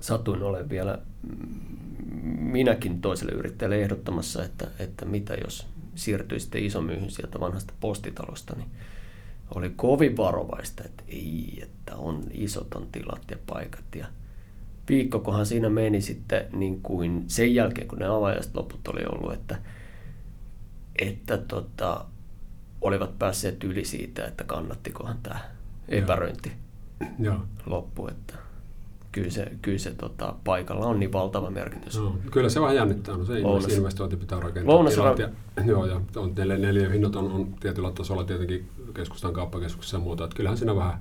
satuin 0.00 0.42
olen 0.42 0.68
vielä 0.68 0.98
minäkin 2.38 3.00
toiselle 3.00 3.32
yrittäjälle 3.32 3.82
ehdottamassa, 3.82 4.44
että, 4.44 4.68
että 4.78 5.04
mitä 5.04 5.34
jos 5.34 5.66
siirtyi 5.94 6.40
sitten 6.40 6.64
isomyyhyn 6.64 7.10
sieltä 7.10 7.40
vanhasta 7.40 7.74
postitalosta, 7.80 8.56
niin 8.56 8.70
oli 9.54 9.70
kovin 9.76 10.16
varovaista, 10.16 10.84
että 10.84 11.02
ei, 11.08 11.60
että 11.62 11.96
on 11.96 12.24
isot 12.30 12.74
on 12.74 12.86
tilat 12.92 13.22
ja 13.30 13.36
paikat. 13.46 13.84
Ja 13.94 14.06
viikkokohan 14.90 15.46
siinä 15.46 15.70
meni 15.70 16.00
sitten 16.00 16.46
niin 16.52 16.80
kuin 16.82 17.24
sen 17.26 17.54
jälkeen, 17.54 17.88
kun 17.88 17.98
ne 17.98 18.06
avajaiset 18.06 18.54
loput 18.54 18.88
oli 18.88 19.00
ollut, 19.12 19.32
että, 19.32 19.58
että 20.98 21.38
tota, 21.38 22.04
olivat 22.80 23.18
päässeet 23.18 23.64
yli 23.64 23.84
siitä, 23.84 24.24
että 24.24 24.44
kannattikohan 24.44 25.18
tämä 25.22 25.40
epäröinti 25.88 26.52
Joo. 27.18 27.36
loppu. 27.66 28.08
Että 28.08 28.34
kyllä 29.12 29.30
se, 29.30 29.52
kyllä 29.62 29.78
se 29.78 29.90
tota, 29.90 30.34
paikalla 30.44 30.86
on 30.86 31.00
niin 31.00 31.12
valtava 31.12 31.50
merkitys. 31.50 31.98
No, 31.98 32.16
kyllä 32.30 32.48
se 32.48 32.60
vähän 32.60 32.76
jännittää. 32.76 33.16
No, 33.16 33.24
se 33.24 33.42
Lounas. 33.42 33.72
investointi 33.72 34.16
pitää 34.16 34.40
rakentaa. 34.40 34.74
Lounas- 34.74 34.94
tilat 34.94 35.18
ja, 35.18 35.28
joo, 35.66 35.86
ja 35.86 36.00
on, 36.16 36.32
neljä, 36.36 36.58
neljä 36.58 36.88
hinnat 36.88 37.16
on, 37.16 37.32
on, 37.32 37.54
tietyllä 37.60 37.92
tasolla 37.92 38.24
tietenkin 38.24 38.68
keskustan 38.94 39.32
kauppakeskuksessa 39.32 39.96
ja 39.96 40.00
muuta. 40.00 40.24
Että 40.24 40.36
kyllähän 40.36 40.58
siinä 40.58 40.76
vähän, 40.76 41.00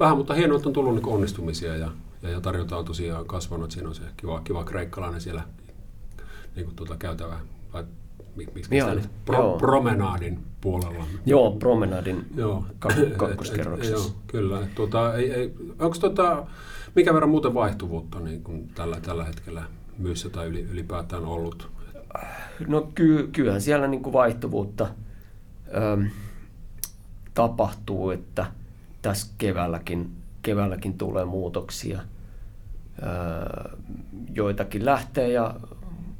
vähän 0.00 0.16
mutta 0.16 0.34
hienoa, 0.34 0.56
että 0.56 0.68
on 0.68 0.72
tullut 0.72 0.94
niin 0.94 1.06
onnistumisia 1.06 1.76
ja, 1.76 1.90
ja, 2.22 2.30
ja 2.30 2.40
tarjonta 2.40 2.76
on 2.76 2.84
tosiaan 2.84 3.26
kasvanut. 3.26 3.70
Siinä 3.70 3.88
on 3.88 3.94
se 3.94 4.02
kiva, 4.16 4.40
kiva 4.40 4.64
kreikkalainen 4.64 5.20
siellä 5.20 5.42
niin 6.56 6.64
kuin 6.64 6.76
tuota 6.76 6.96
käytävä, 6.96 7.40
vai 7.72 7.84
mi- 8.36 8.48
miksi 8.54 8.76
Joo, 8.76 8.88
sitä 8.88 9.00
nyt, 9.00 9.04
joo. 9.04 9.12
pro, 9.24 9.56
promenaadin 9.58 10.38
puolella. 10.60 11.04
Joo, 11.26 11.50
promenadin 11.56 12.26
Joo. 12.36 12.64
kak- 12.86 12.92
Et- 12.92 13.08
et- 13.08 13.16
kakkoskerroksessa. 13.16 14.08
Joo, 14.08 14.16
kyllä. 14.26 14.60
Et 14.60 14.74
Tuota, 14.74 15.14
ei, 15.14 15.32
ei, 15.32 15.54
onko 15.78 15.96
tota, 16.00 16.46
mikä 16.94 17.14
verran 17.14 17.30
muuten 17.30 17.54
vaihtuvuutta 17.54 18.20
niin 18.20 18.42
kuin 18.42 18.68
tällä, 18.74 19.00
tällä 19.00 19.24
hetkellä 19.24 19.62
myyssä 19.98 20.30
tai 20.30 20.46
yli, 20.46 20.60
ylipäätään 20.60 21.24
ollut? 21.24 21.68
No 22.66 22.88
ky, 22.94 23.28
kyllähän 23.32 23.60
siellä 23.60 23.86
niin 23.86 24.02
kuin 24.02 24.12
vaihtuvuutta 24.12 24.88
öm, 25.92 26.10
tapahtuu, 27.34 28.10
että 28.10 28.46
tässä 29.02 29.32
keväälläkin, 29.38 30.10
keväälläkin 30.48 30.98
tulee 30.98 31.24
muutoksia. 31.24 32.00
Joitakin 34.34 34.84
lähtee 34.84 35.32
ja 35.32 35.54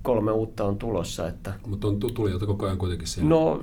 kolme 0.03 0.33
uutta 0.33 0.65
on 0.65 0.79
tulossa. 0.79 1.29
Että, 1.29 1.53
Mutta 1.67 1.87
on 1.89 2.01
tu- 2.01 2.11
tulijoita 2.11 2.47
koko 2.47 2.67
ajan 2.67 2.79
kuitenkin 2.79 3.09
siellä. 3.09 3.29
no, 3.31 3.63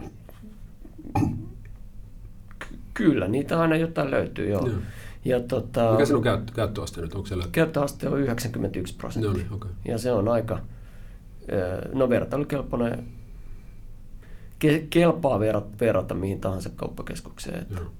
ky- 2.59 2.77
kyllä, 2.93 3.27
niitä 3.27 3.61
aina 3.61 3.75
jotain 3.75 4.11
löytyy, 4.11 4.49
joo. 4.49 4.67
Joo. 4.67 4.77
Ja 5.25 5.39
tota, 5.39 5.91
Mikä 5.91 6.05
sinun 6.05 6.23
käyttö, 6.23 6.53
käyttöaste 6.53 7.01
nyt? 7.01 7.13
Onko 7.15 7.27
siellä? 7.27 7.45
käyttöaste 7.51 8.09
on 8.09 8.19
91 8.19 8.95
prosenttia. 8.95 9.31
No 9.31 9.37
niin, 9.37 9.53
okei. 9.53 9.71
Ja 9.85 9.97
se 9.97 10.11
on 10.11 10.27
aika, 10.27 10.59
no 11.93 12.09
vertailukelpoinen, 12.09 13.07
ke, 14.59 14.87
kelpaa 14.89 15.39
verrata, 15.39 15.77
verrata 15.81 16.13
mihin 16.13 16.41
tahansa 16.41 16.69
kauppakeskukseen, 16.75 17.61
että 17.61 17.81
Joo. 17.81 17.91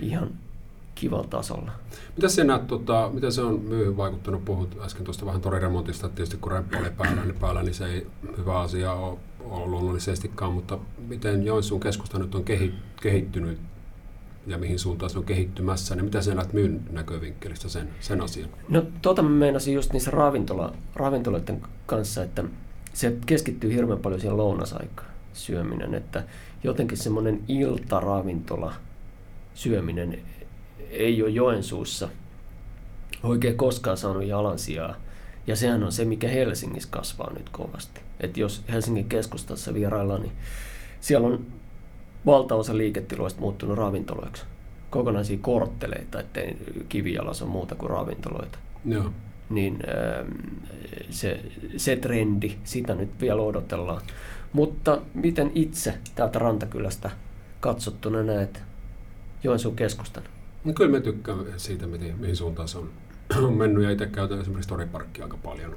ihan 0.00 0.30
kivalla 0.94 1.28
tasolla. 1.28 1.70
Mitä 2.16 2.28
sinä 2.28 2.44
näet, 2.44 2.66
tota, 2.66 3.10
miten 3.12 3.32
se 3.32 3.42
on 3.42 3.60
myyhyn 3.60 3.96
vaikuttanut? 3.96 4.44
Puhut 4.44 4.76
äsken 4.80 5.04
tuosta 5.04 5.26
vähän 5.26 5.40
toriremontista, 5.40 6.06
että 6.06 6.16
tietysti 6.16 6.36
kun 6.36 6.52
remppa 6.52 6.78
oli 6.78 6.90
päällä, 6.90 7.24
niin 7.24 7.38
päällä, 7.40 7.62
niin 7.62 7.74
se 7.74 7.86
ei 7.86 8.06
hyvä 8.38 8.60
asia 8.60 8.92
ole, 8.92 9.18
ole 9.40 9.66
luonnollisestikaan, 9.66 10.52
mutta 10.52 10.78
miten 11.08 11.46
Joensuun 11.46 11.80
keskusta 11.80 12.18
nyt 12.18 12.34
on 12.34 12.44
kehi, 12.44 12.74
kehittynyt 13.02 13.58
ja 14.46 14.58
mihin 14.58 14.78
suuntaan 14.78 15.10
se 15.10 15.18
on 15.18 15.24
kehittymässä, 15.24 15.94
niin 15.94 16.04
mitä 16.04 16.22
sinä 16.22 16.36
näet 16.36 16.52
myyn 16.52 16.80
näkövinkkelistä 16.90 17.68
sen, 17.68 17.88
sen 18.00 18.20
asian? 18.20 18.48
No 18.68 18.82
tota 19.02 19.22
mä 19.22 19.28
meinasin 19.28 19.74
just 19.74 19.92
niissä 19.92 20.10
ravintola, 20.10 20.72
ravintoloiden 20.94 21.62
kanssa, 21.86 22.22
että 22.22 22.44
se 22.92 23.16
keskittyy 23.26 23.74
hirveän 23.74 23.98
paljon 23.98 24.20
siihen 24.20 24.36
lounasaikaan 24.36 25.10
syöminen, 25.32 25.94
että 25.94 26.24
jotenkin 26.64 26.98
semmoinen 26.98 27.40
iltaravintola 27.48 28.72
syöminen 29.54 30.18
ei 30.90 31.22
ole 31.22 31.30
Joensuussa 31.30 32.08
oikein 33.22 33.56
koskaan 33.56 33.96
saanut 33.96 34.24
jalansijaa. 34.24 34.96
Ja 35.46 35.56
sehän 35.56 35.84
on 35.84 35.92
se, 35.92 36.04
mikä 36.04 36.28
Helsingissä 36.28 36.88
kasvaa 36.92 37.32
nyt 37.32 37.48
kovasti. 37.48 38.00
Että 38.20 38.40
jos 38.40 38.62
Helsingin 38.68 39.08
keskustassa 39.08 39.74
vieraillaan, 39.74 40.22
niin 40.22 40.32
siellä 41.00 41.26
on 41.26 41.46
valtaosa 42.26 42.76
liiketiloista 42.76 43.40
muuttunut 43.40 43.78
ravintoloiksi. 43.78 44.44
Kokonaisia 44.90 45.38
kortteleita, 45.40 46.20
ettei 46.20 46.56
kivijalas 46.88 47.42
on 47.42 47.48
muuta 47.48 47.74
kuin 47.74 47.90
ravintoloita. 47.90 48.58
Joo. 48.84 49.12
Niin 49.50 49.78
ähm, 49.88 50.32
se, 51.10 51.40
se 51.76 51.96
trendi, 51.96 52.56
sitä 52.64 52.94
nyt 52.94 53.20
vielä 53.20 53.42
odotellaan. 53.42 54.02
Mutta 54.52 55.02
miten 55.14 55.52
itse 55.54 55.94
täältä 56.14 56.38
Rantakylästä 56.38 57.10
katsottuna 57.60 58.22
näet 58.22 58.62
Joensuun 59.44 59.76
keskustan? 59.76 60.22
No 60.64 60.72
kyllä 60.72 60.90
mä 60.90 61.00
tykkään 61.00 61.38
siitä, 61.56 61.86
mihin, 61.86 62.14
mihin 62.18 62.36
suuntaan 62.36 62.68
se 62.68 62.78
on, 62.78 62.90
on 63.42 63.52
mennyt 63.62 63.84
ja 63.84 63.90
itse 63.90 64.06
käytän 64.06 64.40
esimerkiksi 64.40 64.68
toriparkkia 64.68 65.24
aika 65.24 65.36
paljon. 65.36 65.70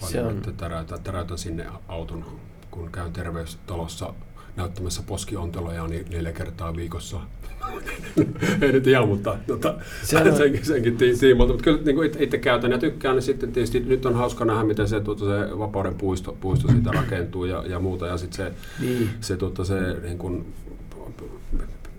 paljon 0.00 0.12
Se 0.12 0.22
on- 0.22 0.36
Että 0.36 0.52
täräytän, 0.52 1.02
täräytän 1.02 1.38
sinne 1.38 1.66
auton, 1.88 2.24
kun 2.70 2.92
käyn 2.92 3.12
terveystalossa 3.12 4.14
näyttämässä 4.56 5.02
poskionteloja 5.06 5.86
niin 5.86 6.06
neljä 6.10 6.32
kertaa 6.32 6.76
viikossa. 6.76 7.20
Ei 8.62 8.72
nyt 8.72 8.86
ihan, 8.86 9.08
mutta 9.08 9.36
tota, 9.46 9.74
Se 10.02 10.18
on- 10.18 10.36
senkin, 10.42 10.64
senkin 10.64 10.96
ti- 10.96 11.16
tiimoilta. 11.20 11.52
Mutta 11.52 11.64
kyllä 11.64 11.82
niin 11.82 12.04
itse, 12.04 12.22
itse 12.22 12.38
käytän 12.38 12.70
ja 12.72 12.78
tykkään, 12.78 13.14
niin 13.16 13.22
sitten 13.22 13.52
tietysti 13.52 13.80
nyt 13.80 14.06
on 14.06 14.14
hauska 14.14 14.44
nähdä, 14.44 14.64
miten 14.64 14.88
se, 14.88 15.00
tuota, 15.00 15.24
se 15.24 15.58
Vapauden 15.58 15.94
puisto, 15.94 16.36
puisto 16.40 16.68
siitä 16.68 16.90
rakentuu 16.92 17.44
ja, 17.44 17.64
ja 17.66 17.80
muuta. 17.80 18.06
Ja 18.06 18.16
sitten 18.16 18.36
se, 18.46 18.52
Niin. 18.80 19.10
se, 19.20 19.36
tuota, 19.36 19.64
se 19.64 19.80
niin 20.02 20.18
kuin, 20.18 20.54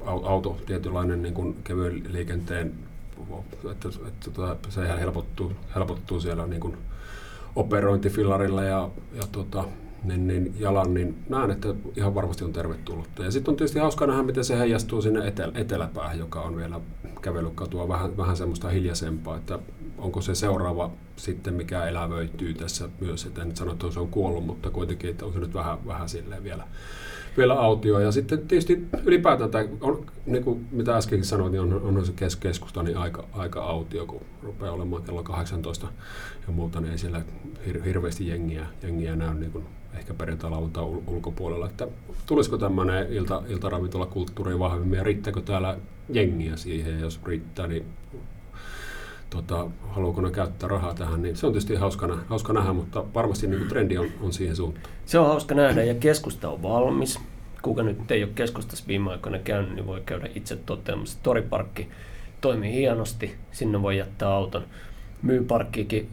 auto, 0.08 0.58
tietynlainen 0.66 1.22
niin 1.22 1.34
kuin 1.34 1.56
kevyen 1.64 2.04
liikenteen, 2.14 2.74
että, 3.72 3.90
että, 4.08 4.52
että 4.52 4.72
se 4.72 4.88
helpottuu, 4.88 5.52
helpottuu 5.76 6.20
siellä 6.20 6.48
niin 6.48 6.62
kuin 6.62 6.78
operointifillarilla 7.56 8.64
ja, 8.64 8.90
ja 9.14 9.24
tota, 9.32 9.64
niin, 10.04 10.28
niin 10.28 10.56
jalan, 10.60 10.94
niin 10.94 11.24
näen, 11.30 11.52
että 11.52 11.68
ihan 11.96 12.16
varmasti 12.16 12.44
on 12.44 12.54
tervetullutta. 12.54 13.24
Ja 13.24 13.32
sitten 13.32 13.52
on 13.52 13.56
tietysti 13.58 13.80
hauska 13.80 14.08
nähdä, 14.08 14.24
miten 14.24 14.46
se 14.46 14.60
heijastuu 14.60 15.02
sinne 15.02 15.20
etel- 15.20 15.52
eteläpäähän, 15.56 16.20
joka 16.20 16.42
on 16.42 16.58
vielä 16.58 16.80
kävelykatua 17.22 17.88
vähän, 17.88 18.18
vähän 18.18 18.38
semmoista 18.38 18.70
hiljaisempaa, 18.70 19.38
että 19.38 19.60
onko 19.98 20.22
se 20.22 20.36
seuraava 20.36 20.92
sitten, 21.18 21.54
mikä 21.54 21.86
elävöityy 21.86 22.54
tässä 22.54 22.90
myös, 23.00 23.26
että 23.26 23.42
en 23.42 23.56
sano, 23.56 23.72
että 23.72 23.92
se 23.92 24.00
on 24.00 24.08
kuollut, 24.08 24.46
mutta 24.46 24.70
kuitenkin, 24.70 25.10
että 25.10 25.26
on 25.26 25.34
se 25.34 25.40
nyt 25.40 25.54
vähän, 25.54 25.88
vähän 25.88 26.10
silleen 26.10 26.44
vielä, 26.44 26.64
vielä 27.38 27.54
autio. 27.54 28.00
Ja 28.00 28.12
sitten 28.12 28.48
tietysti 28.48 28.88
ylipäätään, 29.04 29.52
tämä 29.52 29.66
on, 29.82 30.06
niin 30.26 30.44
kuin 30.44 30.68
mitä 30.72 30.98
äskenkin 30.98 31.26
sanoin, 31.26 31.52
niin 31.52 31.62
on, 31.62 31.98
on 31.98 32.06
se 32.06 32.14
kes- 32.16 32.36
keskusta 32.36 32.84
niin 32.84 32.98
aika, 32.98 33.26
aika 33.34 33.64
autio, 33.64 34.06
kun 34.06 34.22
rupeaa 34.44 34.74
olemaan 34.74 35.04
kello 35.04 35.24
18 35.24 35.88
ja 36.48 36.54
muuta, 36.54 36.82
niin 36.82 36.92
ei 36.92 36.98
siellä 36.98 37.22
hir- 37.68 37.84
hirveästi 37.84 38.28
jengiä, 38.28 38.66
jengiä 38.84 39.16
näy 39.16 39.34
niin 39.34 39.52
kuin 39.52 39.66
ehkä 39.98 40.14
perjantai 40.14 40.52
ul- 40.52 41.04
ulkopuolella. 41.08 41.66
Että 41.66 41.88
tulisiko 42.26 42.58
tämmöinen 42.58 43.14
ilta, 43.14 43.44
iltaravintolakulttuuri 43.48 44.60
vahvemmin 44.60 44.98
ja 44.98 45.04
riittääkö 45.04 45.42
täällä 45.42 45.78
jengiä 46.10 46.56
siihen, 46.56 47.00
jos 47.00 47.20
riittää, 47.26 47.68
niin 47.68 47.86
tota, 49.30 49.68
haluaako 49.90 50.22
ne 50.22 50.32
käyttää 50.32 50.70
rahaa 50.70 50.94
tähän, 50.94 51.22
niin 51.22 51.36
se 51.36 51.46
on 51.46 51.52
tietysti 51.52 51.76
hauska, 51.76 52.08
nä- 52.08 52.24
hauska 52.28 52.54
nähdä, 52.54 52.74
mutta 52.74 53.04
varmasti 53.14 53.48
niin 53.48 53.60
kuin 53.60 53.70
trendi 53.70 53.98
on, 53.98 54.08
on 54.22 54.34
siihen 54.34 54.56
suuntaan. 54.56 54.86
Se 55.06 55.20
on 55.20 55.28
hauska 55.28 55.56
nähdä 55.56 55.84
ja 55.84 55.96
keskusta 55.96 56.50
on 56.50 56.64
valmis. 56.64 57.20
Kuka 57.62 57.84
nyt 57.84 58.12
ei 58.12 58.24
ole 58.24 58.32
keskustassa 58.36 58.86
viime 58.88 59.12
aikoina 59.12 59.40
käynyt, 59.40 59.76
niin 59.76 59.88
voi 59.88 60.02
käydä 60.06 60.30
itse 60.36 60.56
toteamassa. 60.56 61.18
Toriparkki 61.24 61.88
toimii 62.42 62.74
hienosti, 62.74 63.36
sinne 63.52 63.82
voi 63.82 63.98
jättää 63.98 64.30
auton. 64.30 64.64
Myyparkkiikin 65.22 66.10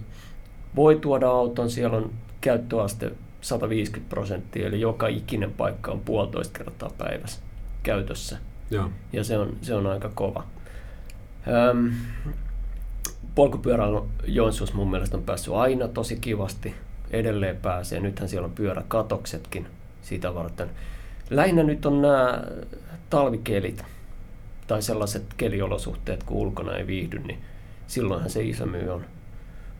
voi 0.76 0.96
tuoda 0.96 1.28
auton, 1.28 1.70
siellä 1.70 1.96
on 1.96 2.10
käyttöaste 2.40 3.12
150 3.40 4.10
prosenttia, 4.10 4.66
eli 4.66 4.80
joka 4.80 5.06
ikinen 5.08 5.52
paikka 5.52 5.92
on 5.92 6.00
puolitoista 6.00 6.58
kertaa 6.58 6.90
päivässä 6.98 7.40
käytössä. 7.82 8.38
Joo. 8.70 8.90
Ja 9.12 9.24
se 9.24 9.38
on, 9.38 9.56
se 9.62 9.74
on 9.74 9.86
aika 9.86 10.10
kova. 10.14 10.44
Öm, 11.70 11.92
polkupyöräily 13.34 14.00
Joensuussa 14.26 14.76
mun 14.76 14.90
mielestä 14.90 15.16
on 15.16 15.22
päässyt 15.22 15.54
aina 15.54 15.88
tosi 15.88 16.16
kivasti. 16.16 16.74
Edelleen 17.10 17.56
pääsee. 17.56 18.00
Nythän 18.00 18.28
siellä 18.28 18.46
on 18.46 18.52
pyöräkatoksetkin 18.52 19.66
sitä 20.02 20.34
varten. 20.34 20.70
Lähinnä 21.30 21.62
nyt 21.62 21.86
on 21.86 22.02
nämä 22.02 22.44
talvikelit 23.10 23.84
tai 24.66 24.82
sellaiset 24.82 25.22
keliolosuhteet, 25.36 26.22
kun 26.22 26.36
ulkona 26.36 26.76
ei 26.76 26.86
viihdy, 26.86 27.18
niin 27.18 27.38
silloinhan 27.86 28.30
se 28.30 28.42
isämyy 28.42 28.88
on, 28.88 29.04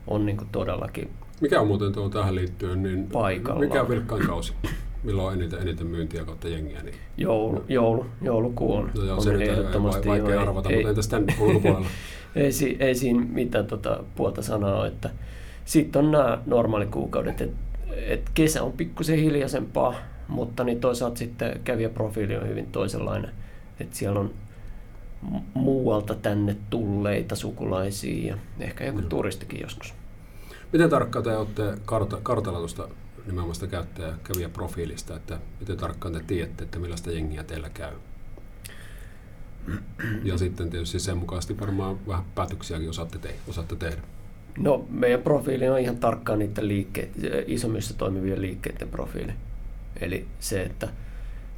on 0.07 0.25
niin 0.25 0.37
kuin 0.37 0.49
todellakin 0.51 1.09
Mikä 1.41 1.61
on 1.61 1.67
muuten 1.67 1.91
tuo 1.91 2.09
tähän 2.09 2.35
liittyen, 2.35 2.83
niin 2.83 3.07
Paikallaan. 3.07 3.67
mikä 3.67 3.81
on 3.81 3.89
vilkkain 3.89 4.27
kausi? 4.27 4.53
milloin 5.03 5.27
on 5.27 5.33
eniten, 5.33 5.61
eniten 5.61 5.87
myyntiä 5.87 6.25
kautta 6.25 6.47
jengiä? 6.47 6.81
Niin... 6.83 6.95
Joulu, 7.17 7.63
joulu, 7.69 8.05
joulukuu 8.21 8.75
on, 8.75 8.91
no 8.97 9.03
joo, 9.03 9.15
on 9.15 9.23
se 9.23 9.33
nyt 9.33 9.41
ehdottomasti 9.41 10.07
vaikea 10.07 10.33
joo, 10.33 10.41
arvata, 10.41 10.69
ei, 10.69 10.75
mutta 10.75 10.89
entäs 10.89 11.07
tämän 11.07 11.25
ulkopuolella? 11.39 11.87
ei, 12.35 12.51
ei, 12.63 12.77
ei 12.79 12.95
siinä 12.95 13.25
mitään 13.29 13.67
tota, 13.67 14.03
puolta 14.15 14.41
sanaa, 14.41 14.87
että 14.87 15.09
sitten 15.65 16.05
on 16.05 16.11
nämä 16.11 16.41
normaalikuukaudet, 16.45 17.41
että 17.41 17.57
et 17.91 18.29
kesä 18.33 18.63
on 18.63 18.71
pikkusen 18.71 19.19
hiljaisempaa, 19.19 19.95
mutta 20.27 20.63
niin 20.63 20.79
toisaalta 20.79 21.17
sitten 21.17 21.61
kävijäprofiili 21.63 22.37
on 22.37 22.47
hyvin 22.47 22.65
toisenlainen. 22.71 23.31
Että 23.79 23.95
siellä 23.95 24.19
on 24.19 24.33
muualta 25.53 26.15
tänne 26.15 26.55
tulleita 26.69 27.35
sukulaisia 27.35 28.27
ja 28.27 28.37
ehkä 28.59 28.85
joku 28.85 29.01
no. 29.01 29.07
turistikin 29.07 29.61
joskus. 29.61 29.93
Miten 30.73 30.89
tarkkaan 30.89 31.23
te 31.23 31.37
olette 31.37 31.73
karta, 31.85 32.17
kartalla 32.23 32.59
tuosta 32.59 32.87
nimenomaan 33.25 33.55
sitä 33.55 33.67
käyttäjä 33.67 34.13
kävijä 34.23 34.49
profiilista, 34.49 35.15
että 35.15 35.39
miten 35.59 35.77
tarkkaan 35.77 36.13
te 36.13 36.19
tiedätte, 36.27 36.63
että 36.63 36.79
millaista 36.79 37.11
jengiä 37.11 37.43
teillä 37.43 37.69
käy? 37.69 37.93
Ja 40.23 40.37
sitten 40.37 40.69
tietysti 40.69 40.99
sen 40.99 41.17
mukaisesti 41.17 41.59
varmaan 41.59 42.07
vähän 42.07 42.25
päätöksiäkin 42.35 42.89
osaatte, 42.89 43.19
te- 43.19 43.35
osaatte 43.47 43.75
tehdä. 43.75 44.01
No 44.57 44.85
meidän 44.89 45.21
profiili 45.21 45.69
on 45.69 45.79
ihan 45.79 45.97
tarkkaan 45.97 46.39
niiden 46.39 46.67
liikkeet, 46.67 47.11
isommissa 47.47 47.97
toimivien 47.97 48.41
liikkeiden 48.41 48.87
profiili. 48.87 49.31
Eli 50.01 50.25
se, 50.39 50.61
että 50.61 50.89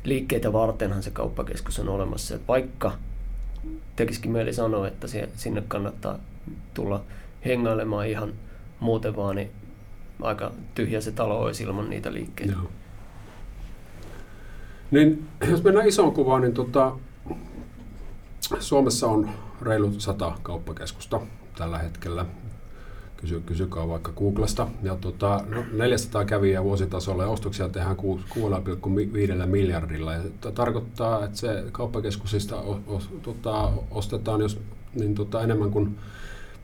liikkeitä 0.03 0.53
vartenhan 0.53 1.03
se 1.03 1.11
kauppakeskus 1.11 1.79
on 1.79 1.89
olemassa. 1.89 2.35
Että 2.35 2.47
vaikka 2.47 2.91
tekisikin 3.95 4.31
mieli 4.31 4.53
sanoa, 4.53 4.87
että 4.87 5.07
sinne 5.35 5.63
kannattaa 5.67 6.19
tulla 6.73 7.03
hengailemaan 7.45 8.07
ihan 8.07 8.33
muuten 8.79 9.15
vaan, 9.15 9.35
niin 9.35 9.51
aika 10.21 10.51
tyhjä 10.75 11.01
se 11.01 11.11
talo 11.11 11.41
olisi 11.41 11.63
ilman 11.63 11.89
niitä 11.89 12.13
liikkeitä. 12.13 12.53
Joo. 12.53 12.71
Niin, 14.91 15.27
jos 15.51 15.63
mennään 15.63 15.87
isoon 15.87 16.13
kuvaan, 16.13 16.41
niin 16.41 16.53
tota, 16.53 16.95
Suomessa 18.59 19.07
on 19.07 19.29
reilu 19.61 19.93
sata 19.97 20.33
kauppakeskusta 20.43 21.21
tällä 21.57 21.77
hetkellä. 21.77 22.25
Kysy, 23.17 23.41
kysykää 23.45 23.87
vaikka 23.87 24.11
Googlesta. 24.11 24.67
Ja 24.83 24.95
tota, 24.95 25.43
no, 25.49 25.63
400 25.71 26.25
kävijää 26.25 26.63
vuositasolla 26.63 27.23
ja 27.23 27.29
ostoksia 27.29 27.69
tehdään 27.69 27.97
6,5 27.97 29.45
miljardilla. 29.45 30.13
Ja 30.13 30.21
tarkoittaa, 30.55 31.25
että 31.25 31.37
se 31.37 31.63
kauppakeskusista 31.71 32.55
o, 32.55 32.79
o, 32.87 33.01
tota, 33.21 33.71
ostetaan 33.91 34.41
jos, 34.41 34.59
niin 34.95 35.15
tota, 35.15 35.43
enemmän 35.43 35.71
kuin 35.71 35.97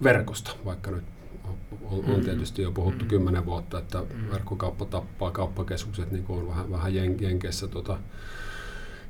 verkosta, 0.04 0.52
vaikka 0.66 0.92
nyt 0.92 1.04
on, 1.44 2.04
on 2.08 2.16
mm. 2.18 2.24
tietysti 2.24 2.62
jo 2.62 2.72
puhuttu 2.72 3.06
kymmenen 3.06 3.46
vuotta, 3.46 3.80
että 3.80 3.98
mm. 3.98 4.32
verkkokauppa 4.32 4.86
tappaa 4.86 5.32
kauppakeskukset, 5.32 6.12
niin 6.12 6.24
kuin 6.24 6.40
on 6.40 6.48
vähän, 6.48 6.72
vähän 6.72 6.96
jen, 6.96 7.22
Jenkeissä 7.22 7.68
tota, 7.68 7.98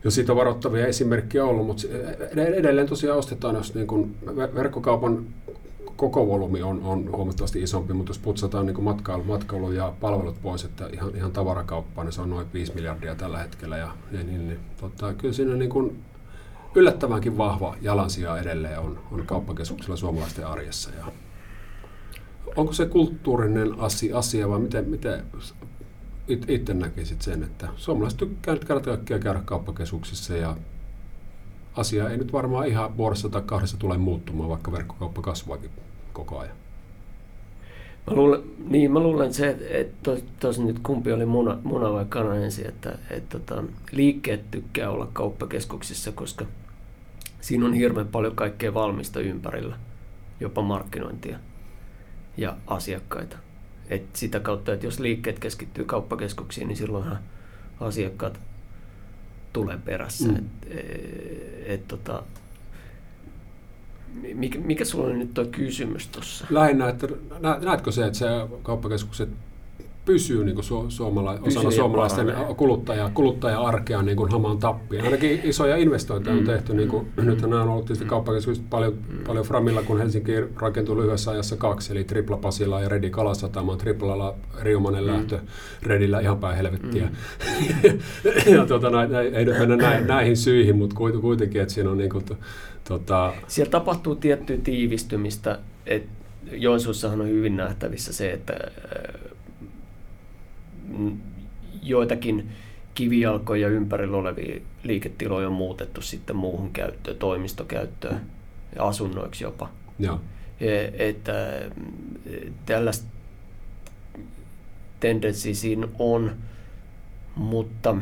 jo 0.04 0.12
siitä 0.12 0.36
varoittavia 0.36 0.88
esimerkkejä 0.88 1.46
ollut, 1.46 1.68
mutta 1.68 1.84
edelleen 2.36 2.88
tosiaan 2.88 3.20
ostetaan, 3.20 3.56
jos 3.56 3.76
niin 3.76 3.88
kuin 3.88 4.18
verkkokaupan 4.56 5.26
koko 5.96 6.28
volyymi 6.28 6.64
on, 6.64 6.82
on 6.84 7.12
huomattavasti 7.12 7.62
isompi, 7.62 7.94
mutta 7.94 8.10
jos 8.10 8.20
putsataan 8.20 8.66
niin 8.66 8.84
matkailu, 8.84 9.24
matkailu 9.24 9.72
ja 9.72 9.94
palvelut 10.02 10.42
pois, 10.42 10.64
että 10.64 10.90
ihan, 10.94 11.16
ihan 11.16 11.32
tavarakauppaa, 11.32 12.04
niin 12.04 12.12
se 12.12 12.22
on 12.22 12.30
noin 12.30 12.48
5 12.54 12.76
miljardia 12.76 13.16
tällä 13.16 13.38
hetkellä. 13.38 13.78
Ja, 13.78 13.92
ja 14.12 14.24
niin, 14.24 14.48
niin, 14.48 14.60
tota, 14.82 15.14
kyllä 15.14 15.34
siinä 15.34 15.56
niin 15.56 15.70
kuin 15.70 16.04
yllättävänkin 16.76 17.38
vahva 17.38 17.76
jalansija 17.82 18.38
edelleen 18.38 18.80
on, 18.80 19.00
on 19.12 19.26
kauppakeskuksella 19.26 19.96
suomalaisten 19.96 20.48
arjessa. 20.48 20.90
Ja 20.98 21.06
onko 22.56 22.74
se 22.74 22.86
kulttuurinen 22.86 23.80
asia, 23.80 24.18
asia 24.18 24.50
vai 24.50 24.60
miten, 24.60 24.90
miten 24.90 25.24
itse 26.28 26.74
näkisit 26.74 27.22
sen, 27.22 27.44
että 27.44 27.68
suomalaiset 27.76 28.20
tykkää 28.20 28.54
nyt 28.54 28.66
käydä 28.66 29.20
käydä 29.20 29.42
kauppakeskuksissa 29.46 30.38
ja 30.38 30.56
asia 31.76 32.10
ei 32.10 32.18
nyt 32.18 32.34
varmaan 32.34 32.68
ihan 32.68 32.98
vuodessa 32.98 33.30
tai 33.30 33.42
kahdessa 33.46 33.78
tule 33.78 33.98
muuttumaan, 33.98 34.50
vaikka 34.50 34.72
verkkokauppa 34.72 35.22
kasvaakin 35.22 35.70
koko 36.14 36.40
ajan. 36.40 36.56
Mä 38.08 38.14
luulen, 38.14 38.42
niin, 38.70 38.92
mä 38.92 39.00
luulen 39.00 39.26
että 39.26 39.38
se, 39.38 39.50
että, 39.50 40.14
että 40.14 40.32
tos, 40.40 40.60
nyt 40.60 40.80
kumpi 40.80 41.14
oli 41.14 41.26
muna, 41.26 41.58
muna 41.64 41.94
vai 41.94 42.06
kana 42.10 42.36
ensin, 42.36 42.68
että, 42.68 42.98
että 43.10 43.40
tota, 43.40 43.64
liikkeet 43.92 44.52
tykkää 44.52 44.90
olla 44.90 45.10
kauppakeskuksissa, 45.14 46.12
koska 46.12 46.46
siinä 47.42 47.66
on 47.66 47.74
hirveän 47.74 48.08
paljon 48.08 48.36
kaikkea 48.36 48.74
valmista 48.74 49.20
ympärillä, 49.20 49.76
jopa 50.40 50.62
markkinointia 50.62 51.40
ja 52.38 52.58
asiakkaita. 52.68 53.38
Et 53.90 54.04
sitä 54.14 54.40
kautta, 54.40 54.74
että 54.74 54.86
jos 54.86 55.00
liikkeet 55.00 55.40
keskittyy 55.40 55.86
kauppakeskuksiin, 55.86 56.68
niin 56.68 56.78
silloinhan 56.78 57.20
asiakkaat 57.80 58.40
tulee 59.54 59.78
perässä. 59.86 60.28
Mm. 60.28 60.36
Et, 60.36 60.46
et, 61.66 61.88
tota, 61.88 62.24
mikä, 64.34 64.60
mikä 64.60 64.86
sulla 64.86 65.08
on 65.08 65.20
nyt 65.20 65.34
tuo 65.34 65.46
kysymys 65.46 66.08
tuossa? 66.08 66.46
Lähinnä, 66.50 66.90
että 66.90 67.08
näetkö 67.62 67.92
se, 67.92 68.06
että 68.06 68.20
se 68.20 68.26
kauppakeskukset 68.64 69.30
pysyy 70.06 70.46
niin 70.46 70.56
kuin 70.56 70.66
su- 70.66 70.92
suomala- 70.92 71.40
osana 71.42 71.72
suomalaisten 71.72 72.34
kuluttaja, 72.58 73.12
kuluttaja-arkea 73.14 74.02
niin 74.02 74.18
kuin 74.18 74.32
hamaan 74.32 74.58
tappiin. 74.58 75.04
Ainakin 75.04 75.40
isoja 75.44 75.78
investointeja 75.78 76.36
on 76.36 76.42
mm. 76.42 76.46
tehty. 76.46 76.74
Niin 76.74 76.90
kuin, 76.90 77.08
mm. 77.18 77.26
Nyt 77.26 77.44
on 77.44 77.54
ollut 77.54 77.86
tietysti 77.86 78.06
kauppakeskukset 78.06 78.70
paljon, 78.70 78.94
mm. 78.94 79.24
paljon 79.28 79.46
Framilla, 79.46 79.84
kun 79.84 79.98
Helsinki 79.98 80.32
rakentui 80.56 80.98
lyhyessä 80.98 81.32
ajassa 81.32 81.58
kaksi, 81.58 81.92
eli 81.92 82.04
Tripla 82.04 82.38
Pasila 82.38 82.82
ja 82.82 82.90
Redi 82.90 83.10
Kalasatama. 83.10 83.78
Triplalla 83.78 84.36
Riumanen 84.62 85.04
mm. 85.04 85.12
lähtö, 85.12 85.40
Redillä 85.84 86.20
ihan 86.20 86.40
päin 86.40 86.58
helvettiä. 86.58 87.10
Mm. 87.84 88.00
ja 88.58 88.66
tuota, 88.66 88.90
näin, 88.90 89.16
ei 89.16 89.46
nyt 89.46 89.60
mennä 89.60 89.76
näin, 89.76 90.08
näihin 90.08 90.38
syihin, 90.38 90.78
mutta 90.78 90.96
kuitenkin, 91.22 91.62
että 91.62 91.74
siinä 91.74 91.90
on 91.90 91.98
niin 91.98 92.10
kuin, 92.10 92.26
tota... 92.88 93.34
Siellä 93.48 93.72
tapahtuu 93.72 94.16
tiettyä 94.16 94.58
tiivistymistä, 94.64 95.60
että 95.86 96.10
Joensuussahan 96.52 97.22
on 97.22 97.28
hyvin 97.28 97.58
nähtävissä 97.58 98.14
se, 98.14 98.32
että 98.32 98.54
joitakin 101.84 102.50
kivijalkoja 102.96 103.68
ympärillä 103.68 104.18
olevia 104.18 104.62
liiketiloja 104.84 105.48
on 105.48 105.54
muutettu 105.54 106.02
sitten 106.02 106.36
muuhun 106.36 106.72
käyttöön, 106.72 107.18
toimistokäyttöön 107.18 108.22
ja 108.76 108.88
asunnoiksi 108.88 109.44
jopa. 109.44 109.70
Joo. 110.00 110.22
E, 110.60 111.08
että 111.10 111.62
tällaista 112.66 113.08
tendenssiä 115.00 115.54
siinä 115.54 115.88
on, 116.00 116.32
mutta 117.36 117.96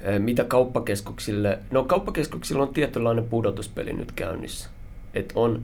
e, 0.00 0.18
mitä 0.18 0.44
kauppakeskuksille, 0.44 1.58
no 1.70 1.84
kauppakeskuksilla 1.84 2.62
on 2.62 2.74
tietynlainen 2.74 3.24
pudotuspeli 3.24 3.92
nyt 3.92 4.12
käynnissä. 4.12 4.68
Että 5.14 5.34
on 5.36 5.62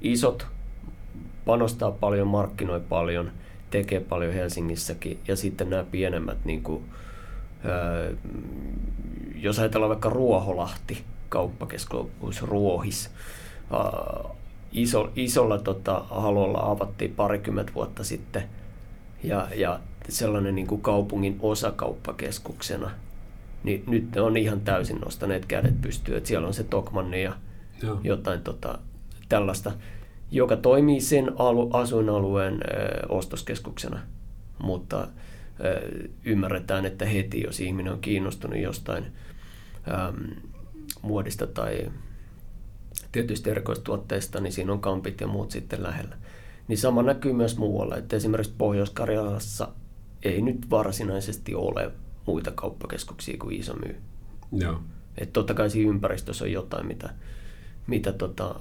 isot, 0.00 0.46
panostaa 1.44 1.90
paljon, 1.90 2.28
markkinoi 2.28 2.80
paljon– 2.80 3.32
tekee 3.70 4.00
paljon 4.00 4.34
Helsingissäkin. 4.34 5.18
Ja 5.28 5.36
sitten 5.36 5.70
nämä 5.70 5.84
pienemmät, 5.90 6.44
niin 6.44 6.62
kuin, 6.62 6.84
ää, 7.64 8.10
jos 9.34 9.58
ajatellaan 9.58 9.90
vaikka 9.90 10.10
Ruoholahti, 10.10 11.04
kauppakeskus 11.28 12.42
Ruohis, 12.42 13.10
ää, 13.72 14.34
iso, 14.72 15.10
isolla 15.16 15.58
tota, 15.58 16.04
halolla 16.10 16.60
avattiin 16.60 17.14
parikymmentä 17.14 17.74
vuotta 17.74 18.04
sitten 18.04 18.42
ja, 19.22 19.48
ja 19.54 19.80
sellainen 20.08 20.54
niin 20.54 20.66
kuin 20.66 20.82
kaupungin 20.82 21.36
osakauppakeskuksena, 21.40 22.90
niin 23.62 23.84
nyt 23.86 24.14
ne 24.14 24.20
on 24.20 24.36
ihan 24.36 24.60
täysin 24.60 24.98
nostaneet 24.98 25.46
kädet 25.46 25.80
pystyyn, 25.80 26.18
että 26.18 26.28
siellä 26.28 26.46
on 26.48 26.54
se 26.54 26.64
Tokmanni 26.64 27.22
ja 27.22 27.32
Joo. 27.82 28.00
jotain 28.04 28.40
tota, 28.40 28.78
tällaista 29.28 29.72
joka 30.30 30.56
toimii 30.56 31.00
sen 31.00 31.32
alu, 31.38 31.70
asuinalueen 31.72 32.60
ostoskeskuksena, 33.08 34.00
mutta 34.62 35.08
ymmärretään, 36.24 36.86
että 36.86 37.06
heti 37.06 37.42
jos 37.42 37.60
ihminen 37.60 37.92
on 37.92 38.00
kiinnostunut 38.00 38.58
jostain 38.58 39.04
muodista 41.02 41.46
tai 41.46 41.92
tietysti 43.12 43.50
erikoistuotteista, 43.50 44.40
niin 44.40 44.52
siinä 44.52 44.72
on 44.72 44.80
kampit 44.80 45.20
ja 45.20 45.26
muut 45.26 45.50
sitten 45.50 45.82
lähellä. 45.82 46.16
Niin 46.68 46.78
sama 46.78 47.02
näkyy 47.02 47.32
myös 47.32 47.56
muualla, 47.56 47.96
että 47.96 48.16
esimerkiksi 48.16 48.54
Pohjois-Karjalassa 48.58 49.68
ei 50.22 50.42
nyt 50.42 50.70
varsinaisesti 50.70 51.54
ole 51.54 51.90
muita 52.26 52.50
kauppakeskuksia 52.50 53.36
kuin 53.38 53.56
iso 53.56 53.74
myy. 53.74 53.96
Joo. 54.52 54.80
Että 55.18 55.32
totta 55.32 55.54
kai 55.54 55.70
siinä 55.70 55.90
ympäristössä 55.90 56.44
on 56.44 56.52
jotain, 56.52 56.86
mitä, 56.86 57.10
mitä 57.86 58.12
tota, 58.12 58.60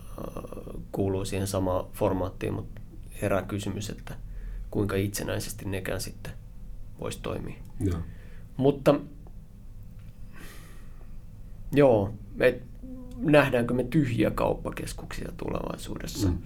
kuuluu 0.92 1.26
siihen 1.26 1.48
samaan 1.48 1.86
formaattiin, 1.94 2.54
mutta 2.54 2.82
herää 3.22 3.42
kysymys, 3.42 3.90
että 3.90 4.16
kuinka 4.72 4.96
itsenäisesti 4.96 5.66
nekään 5.66 6.02
sitten 6.02 6.34
voisi 7.00 7.20
toimia. 7.22 7.56
Ja. 7.80 7.94
Mutta 8.58 8.96
joo, 11.72 12.14
me 12.36 12.60
nähdäänkö 13.18 13.74
me 13.74 13.84
tyhjiä 13.84 14.32
kauppakeskuksia 14.32 15.32
tulevaisuudessa? 15.38 16.28
Mm. 16.28 16.38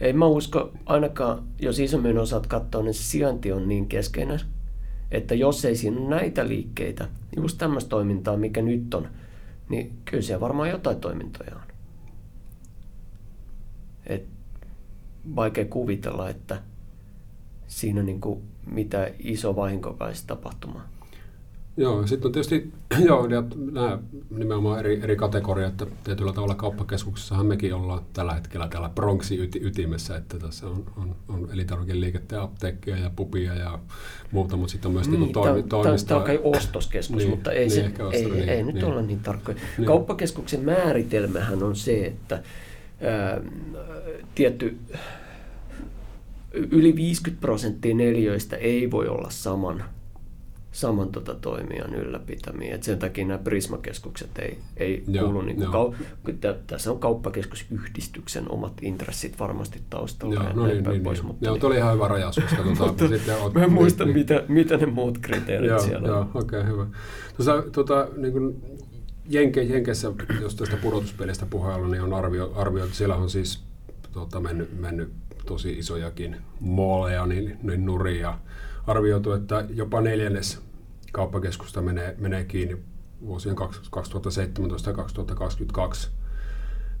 Ei 0.00 0.12
mä 0.12 0.26
usko, 0.26 0.72
ainakaan 0.86 1.42
jos 1.60 1.78
isommin 1.78 2.18
osat 2.18 2.46
katsoa, 2.46 2.82
niin 2.82 2.94
se 2.94 3.02
sijainti 3.02 3.52
on 3.52 3.68
niin 3.68 3.88
keskeinen, 3.88 4.40
Että 5.10 5.34
jos 5.34 5.64
ei 5.64 5.76
siinä 5.76 6.00
ole 6.00 6.08
näitä 6.08 6.48
liikkeitä, 6.48 7.08
just 7.36 7.58
tämmöistä 7.58 7.88
toimintaa, 7.88 8.36
mikä 8.36 8.62
nyt 8.62 8.94
on, 8.94 9.08
niin 9.68 9.92
kyllä 10.04 10.22
siellä 10.22 10.40
varmaan 10.40 10.68
jotain 10.68 11.00
toimintoja 11.00 11.54
on. 11.54 11.71
Et 14.06 14.24
vaikea 15.36 15.64
kuvitella, 15.64 16.28
että 16.28 16.62
siinä 17.66 18.02
niin 18.02 18.20
kuin 18.20 18.42
mitä 18.66 19.10
iso 19.18 19.56
vahinko 19.56 19.92
pääsi 19.92 20.26
tapahtumaan. 20.26 20.92
Joo, 21.76 22.06
sitten 22.06 22.26
on 22.26 22.32
tietysti 22.32 22.72
joo, 23.08 23.26
ja 23.26 23.42
nämä 23.72 23.98
nimenomaan 24.30 24.78
eri, 24.78 25.00
eri 25.02 25.16
kategoriat, 25.16 25.82
että 25.82 25.86
tietyllä 26.04 26.32
tavalla 26.32 26.54
kauppakeskuksessahan 26.54 27.46
mekin 27.46 27.74
ollaan 27.74 28.02
tällä 28.12 28.34
hetkellä 28.34 28.68
täällä 28.68 28.90
yti, 29.38 29.60
ytimessä, 29.62 30.16
että 30.16 30.38
tässä 30.38 30.66
on, 30.66 30.84
on, 30.96 31.16
on 31.28 31.48
elintarvikeliikettä 31.52 32.36
ja 32.36 32.42
apteekkia 32.42 32.96
ja 32.96 33.10
pupia 33.16 33.54
ja 33.54 33.78
muuta, 34.32 34.56
mutta 34.56 34.72
sitten 34.72 34.88
on 34.88 34.92
myös 34.92 35.08
niin, 35.08 35.20
niin 35.20 35.32
toimi, 35.32 35.62
toimistoa. 35.62 36.08
Tämä 36.08 36.20
on 36.20 36.26
kai 36.26 36.40
ostoskeskus, 36.42 37.16
niin, 37.16 37.30
mutta 37.30 37.52
ei, 37.52 37.68
niin, 37.68 37.70
se, 37.70 37.92
ei, 38.12 38.30
niin, 38.30 38.48
ei 38.48 38.62
nyt 38.62 38.74
niin. 38.74 38.84
olla 38.84 39.02
niin 39.02 39.20
tarkkoja. 39.20 39.58
Niin. 39.78 39.86
Kauppakeskuksen 39.86 40.64
määritelmähän 40.64 41.62
on 41.62 41.76
se, 41.76 42.04
että 42.04 42.42
ää, 43.02 43.40
tietty 44.34 44.78
yli 46.52 46.96
50 46.96 47.40
prosenttia 47.40 47.94
neljöistä 47.94 48.56
ei 48.56 48.90
voi 48.90 49.08
olla 49.08 49.30
saman 49.30 49.84
saman 50.72 51.08
tota 51.08 51.34
toimijan 51.34 51.94
ylläpitämiä. 51.94 52.74
Et 52.74 52.82
sen 52.82 52.98
takia 52.98 53.26
nämä 53.26 53.38
Prismakeskukset 53.38 54.38
ei, 54.38 54.58
ei 54.76 55.04
joo, 55.08 55.24
kuulu. 55.24 55.42
Niin 55.42 55.62
kau- 55.62 55.94
tässä 56.66 56.90
on 56.90 56.98
kauppakeskusyhdistyksen 56.98 58.50
omat 58.50 58.72
intressit 58.82 59.38
varmasti 59.40 59.80
taustalla. 59.90 60.34
Joo, 60.34 60.52
no 60.52 60.66
niin, 60.66 60.84
niin, 60.84 61.02
pois, 61.02 61.18
niin. 61.18 61.26
Mutta 61.26 61.44
joo, 61.46 61.54
niin. 61.54 61.64
oli 61.64 61.76
ihan 61.76 61.94
hyvä 61.94 62.08
rajaus. 62.08 62.36
Koska 62.36 62.62
tuota, 62.76 63.08
sitten 63.08 63.36
oot, 63.36 63.54
mä 63.54 63.64
en 63.64 63.72
muista, 63.72 64.04
niin, 64.04 64.16
mitä, 64.16 64.44
mitä 64.48 64.76
ne 64.76 64.86
muut 64.86 65.18
kriteerit 65.18 65.70
joo, 65.70 65.78
siellä 65.78 66.08
joo, 66.08 66.20
on. 66.20 66.30
okei, 66.34 66.60
okay, 66.60 66.72
hyvä. 66.72 66.86
Tuossa, 67.36 67.62
tuota, 67.72 68.08
niin 68.16 68.32
kuin 68.32 68.62
Jenke, 69.28 69.62
Jenkessä, 69.62 70.12
jos 70.40 70.54
tästä 70.54 70.76
pudotuspelistä 70.76 71.46
puheella, 71.46 71.88
niin 71.88 72.02
on 72.02 72.14
arvio, 72.14 72.52
arvio 72.54 72.84
että 72.84 72.96
siellä 72.96 73.16
on 73.16 73.30
siis 73.30 73.64
tuota, 74.12 74.40
mennyt, 74.40 74.80
mennyt 74.80 75.12
tosi 75.46 75.78
isojakin 75.78 76.36
mooleja 76.60 77.26
niin, 77.26 77.58
niin 77.62 77.86
nurin 77.86 78.20
ja 78.20 78.38
arvioitu, 78.86 79.32
että 79.32 79.64
jopa 79.70 80.00
neljännes 80.00 80.60
kauppakeskusta 81.12 81.82
menee, 81.82 82.14
menee 82.18 82.44
kiinni 82.44 82.76
vuosien 83.20 83.56
2017 83.90 84.90
ja 84.90 84.96
2022 84.96 86.10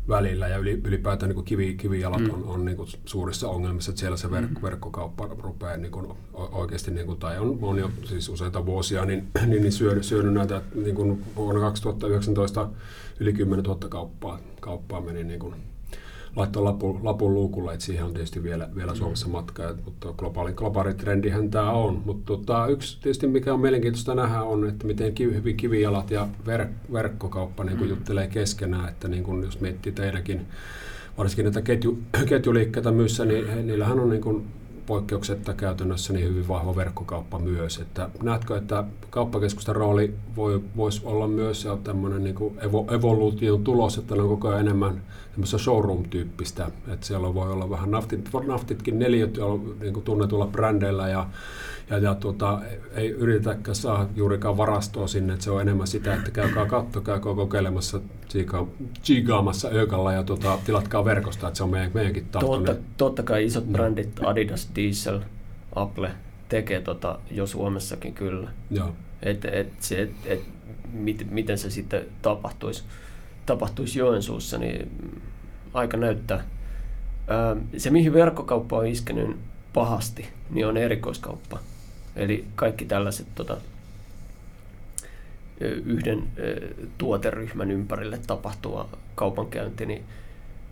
välillä 0.08 0.48
ja 0.48 0.58
ylipäätään 0.58 1.28
niin 1.28 1.34
kuin 1.34 1.44
kivi, 1.44 1.74
kivijalat 1.74 2.20
mm. 2.20 2.30
on, 2.30 2.44
on 2.44 2.64
niin 2.64 2.76
kuin 2.76 2.88
suurissa 3.04 3.48
ongelmissa, 3.48 3.90
että 3.90 4.00
siellä 4.00 4.16
se 4.16 4.30
verk, 4.30 4.50
mm. 4.50 4.62
verkkokauppa 4.62 5.28
rupeaa 5.38 5.76
niin 5.76 5.92
kuin 5.92 6.06
oikeasti, 6.34 6.90
niin 6.90 7.06
kuin, 7.06 7.18
tai 7.18 7.38
on, 7.38 7.58
on 7.62 7.78
jo 7.78 7.90
siis 8.04 8.28
useita 8.28 8.66
vuosia, 8.66 9.04
niin, 9.04 9.28
niin, 9.46 9.62
niin 9.62 9.72
syönyt, 9.72 10.04
syönyt 10.04 10.34
näitä 10.34 10.62
niin 10.74 10.94
kuin 10.94 11.24
vuonna 11.36 11.60
2019 11.60 12.68
yli 13.20 13.32
10 13.32 13.64
000 13.64 13.88
kauppaa, 13.88 14.38
kauppaa 14.60 15.00
meni 15.00 15.24
niin 15.24 15.40
kuin 15.40 15.54
laittoi 16.36 16.62
lapun, 16.62 17.00
lapun 17.02 17.34
luukulle, 17.34 17.72
että 17.72 17.84
siihen 17.84 18.04
on 18.04 18.12
tietysti 18.12 18.42
vielä, 18.42 18.68
vielä 18.76 18.94
Suomessa 18.94 19.26
mm. 19.26 19.32
matkaa, 19.32 19.74
mutta 19.84 20.12
globaali, 20.12 20.52
globaali 20.52 20.94
trendihän 20.94 21.50
tämä 21.50 21.70
on. 21.70 22.02
Mutta 22.04 22.26
tota, 22.26 22.66
yksi 22.66 22.98
tietysti 23.00 23.26
mikä 23.26 23.54
on 23.54 23.60
mielenkiintoista 23.60 24.14
nähdä 24.14 24.42
on, 24.42 24.68
että 24.68 24.86
miten 24.86 25.14
kivi, 25.14 25.34
hyvin 25.34 25.56
kivijalat 25.56 26.10
ja 26.10 26.28
ver, 26.46 26.66
verkkokauppa 26.92 27.64
niin 27.64 27.80
mm. 27.80 27.88
juttelee 27.88 28.26
keskenään, 28.26 28.88
että 28.88 29.08
niin 29.08 29.24
kun, 29.24 29.42
jos 29.42 29.60
miettii 29.60 29.92
teidänkin 29.92 30.46
varsinkin 31.18 31.44
näitä 31.44 31.62
ketju, 31.62 31.98
ketjuliikkeitä 32.28 32.90
myyssä, 32.90 33.24
niin 33.24 33.66
niillähän 33.66 34.00
on 34.00 34.10
niin 34.10 34.22
kun 34.22 34.46
poikkeuksetta 34.92 35.54
käytännössä 35.54 36.12
niin 36.12 36.28
hyvin 36.28 36.48
vahva 36.48 36.76
verkkokauppa 36.76 37.38
myös. 37.38 37.78
Että 37.78 38.10
näetkö, 38.22 38.56
että 38.56 38.84
kauppakeskusten 39.10 39.76
rooli 39.76 40.14
voi, 40.36 40.60
voisi 40.76 41.02
olla 41.04 41.28
myös 41.28 41.68
tämmöinen 41.84 42.24
niin 42.24 42.36
evo, 42.60 42.86
evoluution 42.90 43.64
tulos, 43.64 43.98
että 43.98 44.14
on 44.14 44.28
koko 44.28 44.48
ajan 44.48 44.60
enemmän 44.60 45.02
showroom-tyyppistä. 45.46 46.70
Että 46.92 47.06
siellä 47.06 47.34
voi 47.34 47.52
olla 47.52 47.70
vähän 47.70 47.90
naftit, 47.90 48.28
naftitkin 48.46 48.98
neliöt 48.98 49.38
niin 49.80 50.02
tunnetulla 50.02 50.46
brändeillä 50.46 51.08
ja 51.08 51.26
ja, 51.90 51.98
ja 51.98 52.14
tuota, 52.14 52.60
ei 52.94 53.10
yritetäkään 53.10 53.74
saada 53.74 54.08
juurikaan 54.16 54.56
varastoa 54.56 55.06
sinne, 55.06 55.32
että 55.32 55.44
se 55.44 55.50
on 55.50 55.60
enemmän 55.60 55.86
sitä, 55.86 56.14
että 56.14 56.30
käykää 56.30 56.66
katto, 56.66 57.00
käykää 57.00 57.34
kokeilemassa, 57.34 58.00
chigaamassa 59.02 59.68
ökalla 59.68 60.12
ja 60.12 60.22
tuota, 60.22 60.58
tilatkaa 60.66 61.04
verkosta, 61.04 61.48
että 61.48 61.56
se 61.56 61.64
on 61.64 61.70
meidän, 61.70 61.90
meidänkin 61.94 62.26
tahto. 62.32 62.46
Totta, 62.46 62.74
totta 62.96 63.22
kai 63.22 63.44
isot 63.44 63.66
mm. 63.66 63.72
brändit, 63.72 64.20
Adidas, 64.24 64.70
Diesel, 64.74 65.20
Apple, 65.74 66.10
tekee 66.48 66.80
tota 66.80 67.18
jo 67.30 67.46
Suomessakin 67.46 68.14
kyllä. 68.14 68.50
Joo. 68.70 68.94
Et, 69.22 69.44
et 69.44 69.72
se, 69.80 70.02
et, 70.02 70.12
et, 70.26 70.40
mit, 70.92 71.26
miten 71.30 71.58
se 71.58 71.70
sitten 71.70 72.04
tapahtuisi, 72.22 72.84
tapahtuisi 73.46 73.98
Joensuussa, 73.98 74.58
niin 74.58 74.90
aika 75.74 75.96
näyttää. 75.96 76.44
se, 77.76 77.90
mihin 77.90 78.12
verkkokauppa 78.12 78.78
on 78.78 78.86
iskenyt 78.86 79.36
pahasti, 79.72 80.28
niin 80.50 80.66
on 80.66 80.76
erikoiskauppa. 80.76 81.58
Eli 82.16 82.44
kaikki 82.54 82.84
tällaiset 82.84 83.26
tota, 83.34 83.56
yhden 85.84 86.28
tuoteryhmän 86.98 87.70
ympärille 87.70 88.18
tapahtuva 88.26 88.88
kaupankäynti, 89.14 89.86
niin 89.86 90.04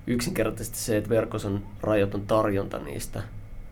yksinkertaisesti 0.06 0.78
se, 0.78 0.96
että 0.96 1.10
verkossa 1.10 1.48
on 1.48 1.62
rajoiton 1.80 2.26
tarjonta 2.26 2.78
niistä, 2.78 3.22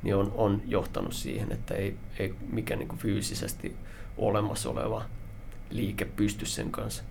niin 0.03 0.17
on, 0.17 0.33
on 0.37 0.63
johtanut 0.67 1.13
siihen, 1.13 1.53
että 1.53 1.75
ei, 1.75 1.97
ei 2.19 2.35
mikään 2.53 2.79
niin 2.79 2.99
fyysisesti 2.99 3.77
olemassa 4.17 4.71
oleva 4.71 5.05
liike 5.71 6.05
pysty 6.05 6.47
sen 6.47 6.71
kanssa 6.71 7.03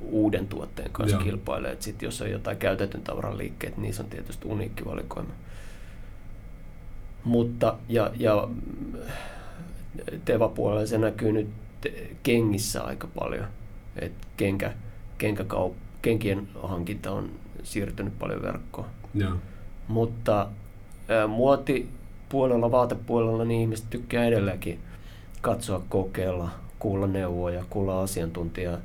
uuden 0.00 0.48
tuotteen 0.48 0.90
kanssa 0.90 1.18
kilpailemaan. 1.18 1.82
Sitten 1.82 2.06
jos 2.06 2.22
on 2.22 2.30
jotain 2.30 2.56
käytetyn 2.56 3.02
tavaran 3.02 3.38
liikkeet, 3.38 3.76
niin 3.76 3.94
se 3.94 4.02
on 4.02 4.08
tietysti 4.08 4.48
uniikki 4.48 4.84
valikoima. 4.84 5.30
Mutta, 7.24 7.76
ja, 7.88 8.10
ja 8.16 8.48
Teva-puolella 10.24 10.86
se 10.86 10.98
näkyy 10.98 11.32
nyt 11.32 11.48
kengissä 12.22 12.82
aika 12.82 13.08
paljon. 13.18 13.46
Et 13.96 14.12
kenkä, 14.36 14.72
kenkäkaup, 15.18 15.74
kenkien 16.02 16.48
hankinta 16.62 17.12
on 17.12 17.30
siirtynyt 17.62 18.18
paljon 18.18 18.42
verkkoon. 18.42 18.88
Ja. 19.14 19.30
Mutta 19.88 20.48
ää, 21.08 21.26
muotipuolella, 21.26 22.70
vaatepuolella, 22.70 23.44
niin 23.44 23.60
ihmiset 23.60 23.90
tykkää 23.90 24.24
edelleenkin 24.24 24.80
katsoa, 25.40 25.82
kokeilla, 25.88 26.50
kuulla 26.78 27.06
neuvoja, 27.06 27.64
kuulla 27.70 28.02
asiantuntija 28.02 28.70
ää, 28.70 28.80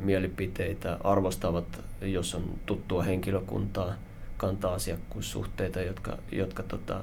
mielipiteitä, 0.00 0.98
arvostavat, 1.04 1.80
jos 2.00 2.34
on 2.34 2.44
tuttua 2.66 3.02
henkilökuntaa, 3.02 3.94
kantaa 4.36 4.74
asiakkuussuhteita, 4.74 5.80
jotka, 5.80 6.18
jotka 6.32 6.62
tota, 6.62 7.00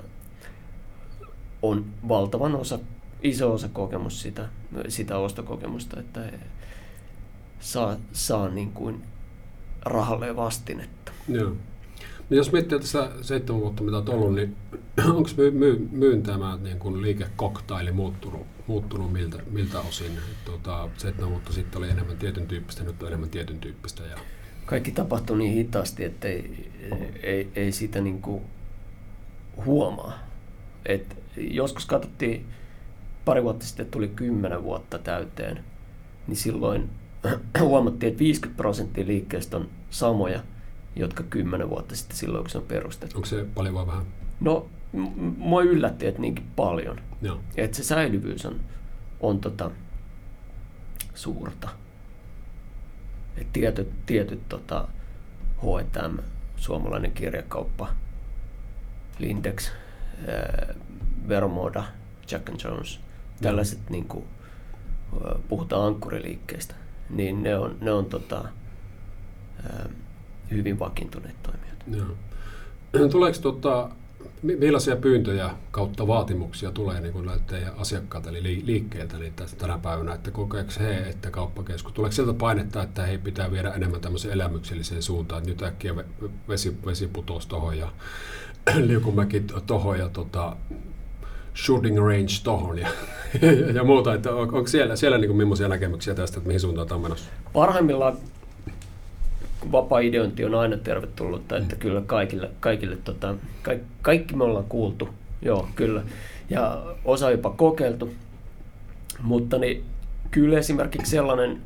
on 1.61 1.85
valtavan 2.07 2.55
osa 2.55 2.79
iso 3.23 3.53
osa 3.53 3.67
kokemus 3.67 4.21
sitä, 4.21 4.49
sitä 4.87 5.17
ostokokemusta, 5.17 5.99
että 5.99 6.21
saa, 7.59 7.97
saa 8.13 8.49
niin 8.49 8.71
kuin 8.71 9.03
rahalle 9.81 10.35
vastinetta. 10.35 11.11
Joo. 11.27 11.55
No 12.29 12.37
jos 12.37 12.51
miettii 12.51 12.79
tässä 12.79 13.11
seitsemän 13.21 13.61
vuotta, 13.61 13.83
mitä 13.83 13.97
on 13.97 14.09
ollut, 14.09 14.35
niin 14.35 14.55
onko 15.15 15.29
my, 15.37 15.51
my, 15.51 15.87
myyn 15.91 16.23
tämä 16.23 16.57
niin 16.63 16.79
kuin 16.79 17.01
liikekoktaili 17.01 17.91
muuttunut, 17.91 18.47
muuttunut 18.67 19.13
miltä, 19.13 19.37
miltä 19.51 19.79
osin? 19.79 20.11
Tuota, 20.45 20.89
seitsemän 20.97 21.31
vuotta 21.31 21.53
sitten 21.53 21.77
oli 21.77 21.89
enemmän 21.89 22.17
tietyn 22.17 22.47
tyyppistä, 22.47 22.83
nyt 22.83 23.03
on 23.03 23.07
enemmän 23.07 23.29
tietyn 23.29 23.59
tyyppistä. 23.59 24.03
Ja... 24.03 24.17
Kaikki 24.65 24.91
tapahtuu 24.91 25.35
niin 25.35 25.53
hitaasti, 25.53 26.03
että 26.03 26.27
ei, 26.27 26.71
ei, 27.23 27.49
ei 27.55 27.71
sitä 27.71 28.01
niin 28.01 28.21
kuin 28.21 28.41
huomaa. 29.65 30.19
Et 30.85 31.17
joskus 31.37 31.85
katsottiin 31.85 32.45
pari 33.29 33.43
vuotta 33.43 33.65
sitten 33.65 33.85
tuli 33.85 34.07
10 34.07 34.63
vuotta 34.63 34.99
täyteen, 34.99 35.63
niin 36.27 36.37
silloin 36.37 36.89
huomattiin, 37.59 38.11
että 38.11 38.19
50 38.19 38.57
prosenttia 38.57 39.07
liikkeestä 39.07 39.57
on 39.57 39.69
samoja, 39.89 40.43
jotka 40.95 41.23
10 41.23 41.69
vuotta 41.69 41.95
sitten 41.95 42.17
silloin, 42.17 42.43
kun 42.43 42.49
se 42.49 42.57
on 42.57 42.63
perustettu. 42.63 43.17
Onko 43.17 43.25
se 43.25 43.45
paljon 43.55 43.73
vai 43.73 43.87
vähän? 43.87 44.05
No, 44.39 44.67
mua 45.37 45.61
yllätti, 45.61 46.07
että 46.07 46.21
niinkin 46.21 46.45
paljon. 46.55 47.01
Joo. 47.21 47.39
Että 47.57 47.77
se 47.77 47.83
säilyvyys 47.83 48.45
on, 48.45 48.59
on 49.19 49.39
tota, 49.39 49.71
suurta. 51.13 51.69
Et 53.37 53.53
tietyt, 53.53 54.05
tietyt 54.05 54.49
tota, 54.49 54.87
H&M, 55.57 56.17
suomalainen 56.55 57.11
kirjakauppa, 57.11 57.87
Lindex, 59.19 59.71
ää, 60.27 60.73
Vermoda, 61.27 61.83
Jack 62.31 62.49
and 62.49 62.59
Jones, 62.63 62.99
tällaiset 63.41 63.79
niin 63.89 64.05
kuin, 64.05 64.23
puhutaan 65.47 65.87
ankkuriliikkeistä, 65.87 66.75
niin 67.09 67.43
ne 67.43 67.57
on, 67.57 67.77
ne 67.81 67.91
on 67.91 68.05
tota, 68.05 68.45
hyvin 70.51 70.79
vakiintuneet 70.79 71.43
toimijat. 71.43 71.83
Joo. 71.87 73.07
Tuleeko 73.11 73.37
tota, 73.41 73.89
millaisia 74.41 74.95
pyyntöjä 74.95 75.49
kautta 75.71 76.07
vaatimuksia 76.07 76.71
tulee 76.71 77.01
niin 77.01 77.31
teidän 77.47 77.73
asiakkailta 77.77 78.29
eli 78.29 78.61
liikkeeltä 78.65 79.17
niin 79.17 79.33
tänä 79.57 79.77
päivänä, 79.77 80.13
että 80.13 80.31
kokeeko 80.31 80.71
he, 80.79 80.97
että 80.97 81.31
kauppakeskus, 81.31 81.93
tuleeko 81.93 82.15
sieltä 82.15 82.33
painetta, 82.33 82.83
että 82.83 83.05
he 83.05 83.17
pitää 83.17 83.51
viedä 83.51 83.73
enemmän 83.73 84.01
tämmöiseen 84.01 84.33
elämykselliseen 84.33 85.03
suuntaan, 85.03 85.39
että 85.39 85.49
nyt 85.49 85.63
äkkiä 85.63 85.95
vesi, 86.47 86.77
vesi 86.85 87.07
putosi 87.07 87.47
tohon 87.47 87.77
ja 87.77 87.91
liukumäki 88.87 89.43
tohon 89.65 89.99
ja 89.99 90.09
tota, 90.09 90.57
shooting 91.65 91.97
range 91.97 92.33
tohon 92.43 92.79
ja, 92.79 92.87
ja 93.75 93.83
muuta, 93.83 94.13
että 94.13 94.31
on, 94.31 94.41
onko 94.41 94.67
siellä, 94.67 94.95
siellä 94.95 95.17
niin 95.17 95.29
kuin 95.29 95.37
millaisia 95.37 95.67
näkemyksiä 95.67 96.15
tästä, 96.15 96.37
että 96.37 96.47
mihin 96.47 96.59
suuntaan 96.59 96.87
tämä 96.87 96.95
on 96.95 97.01
menossa? 97.01 97.29
Parhaimmillaan 97.53 98.17
vapaa 99.71 99.99
ideointi 99.99 100.45
on 100.45 100.55
aina 100.55 100.77
tervetullutta, 100.77 101.57
että 101.57 101.75
mm. 101.75 101.79
kyllä 101.79 102.01
kaikille, 102.01 102.49
kaikille 102.59 102.97
tota, 103.03 103.35
kaikki, 103.61 103.85
kaikki 104.01 104.35
me 104.35 104.43
ollaan 104.43 104.65
kuultu, 104.69 105.09
joo 105.41 105.67
kyllä, 105.75 106.03
ja 106.49 106.83
osa 107.05 107.31
jopa 107.31 107.49
kokeiltu, 107.49 108.13
mutta 109.21 109.57
niin, 109.57 109.83
kyllä 110.31 110.59
esimerkiksi 110.59 111.11
sellainen 111.11 111.61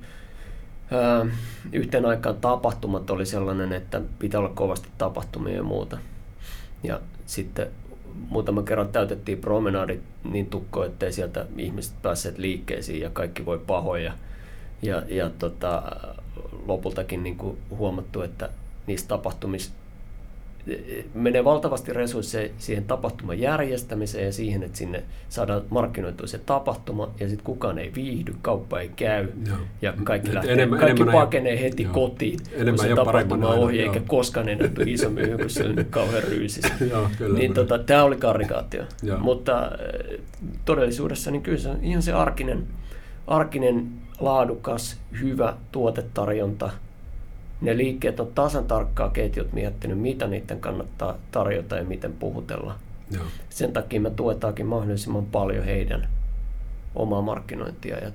ää, 0.91 1.25
yhteen 1.71 2.05
aikaan 2.05 2.35
tapahtumat 2.35 3.09
oli 3.09 3.25
sellainen, 3.25 3.73
että 3.73 4.01
pitää 4.19 4.39
olla 4.39 4.51
kovasti 4.55 4.87
tapahtumia 4.97 5.55
ja 5.55 5.63
muuta. 5.63 5.97
Ja 6.83 6.99
sitten 7.25 7.67
muutama 8.29 8.63
kerran 8.63 8.87
täytettiin 8.87 9.37
promenadit 9.37 10.01
niin 10.23 10.45
tukko, 10.45 10.83
ettei 10.85 11.13
sieltä 11.13 11.45
ihmiset 11.57 11.93
päässeet 12.01 12.37
liikkeisiin 12.37 13.01
ja 13.01 13.09
kaikki 13.09 13.45
voi 13.45 13.59
pahoja. 13.59 14.13
Ja, 14.81 15.03
ja 15.07 15.29
tota, 15.29 15.83
lopultakin 16.67 17.23
niin 17.23 17.37
kuin 17.37 17.57
huomattu, 17.69 18.21
että 18.21 18.49
niissä 18.87 19.07
tapahtumissa 19.07 19.71
menee 21.13 21.43
valtavasti 21.43 21.93
resursseja 21.93 22.49
siihen 22.57 22.83
tapahtuman 22.83 23.39
järjestämiseen 23.39 24.25
ja 24.25 24.33
siihen, 24.33 24.63
että 24.63 24.77
sinne 24.77 25.03
saadaan 25.29 25.61
markkinoitua 25.69 26.27
se 26.27 26.37
tapahtuma 26.37 27.11
ja 27.19 27.29
sitten 27.29 27.45
kukaan 27.45 27.79
ei 27.79 27.91
viihdy, 27.95 28.35
kauppa 28.41 28.79
ei 28.79 28.89
käy 28.95 29.27
joo. 29.47 29.57
ja 29.81 29.93
kaikki, 30.03 30.33
lähtee, 30.33 30.53
enemmän, 30.53 30.79
kaikki 30.79 31.01
enemmän 31.01 31.21
pakenee 31.21 31.61
heti 31.61 31.83
joo. 31.83 31.93
kotiin, 31.93 32.39
enemmän 32.53 32.75
kun 32.75 32.85
se 32.87 32.95
tapahtuma 32.95 33.47
on 33.47 33.59
ohi, 33.59 33.81
eikä 33.81 34.01
koskaan 34.07 34.49
enää 34.49 34.67
tule 34.67 34.85
iso 34.87 35.09
myyhy, 35.09 35.37
kun 35.37 35.49
se 35.49 35.63
on 35.63 35.75
nyt 35.75 35.87
kauhean 35.89 36.23
ryysis. 36.23 36.65
joo, 36.91 37.09
kyllä, 37.17 37.39
niin 37.39 37.53
tota, 37.53 37.79
tämä 37.79 38.03
oli 38.03 38.15
karikaatio. 38.15 38.83
Mutta 39.19 39.71
todellisuudessa 40.65 41.31
niin 41.31 41.41
kyllä 41.41 41.57
se 41.57 41.69
on 41.69 41.83
ihan 41.83 42.01
se 42.01 42.13
arkinen, 42.13 42.67
arkinen 43.27 43.87
laadukas, 44.19 44.99
hyvä 45.21 45.53
tuotetarjonta. 45.71 46.69
Ne 47.63 47.77
liikkeet 47.77 48.19
on 48.19 48.31
tasan 48.35 48.65
tarkkaa 48.65 49.09
ketjut 49.09 49.53
miettinyt, 49.53 49.99
mitä 49.99 50.27
niiden 50.27 50.59
kannattaa 50.59 51.17
tarjota 51.31 51.75
ja 51.75 51.83
miten 51.83 52.13
puhutella. 52.13 52.75
Joo. 53.11 53.23
Sen 53.49 53.73
takia 53.73 54.01
me 54.01 54.09
tuetaankin 54.09 54.65
mahdollisimman 54.65 55.25
paljon 55.25 55.65
heidän 55.65 56.07
omaa 56.95 57.21
markkinointia 57.21 57.97
ja 57.97 58.11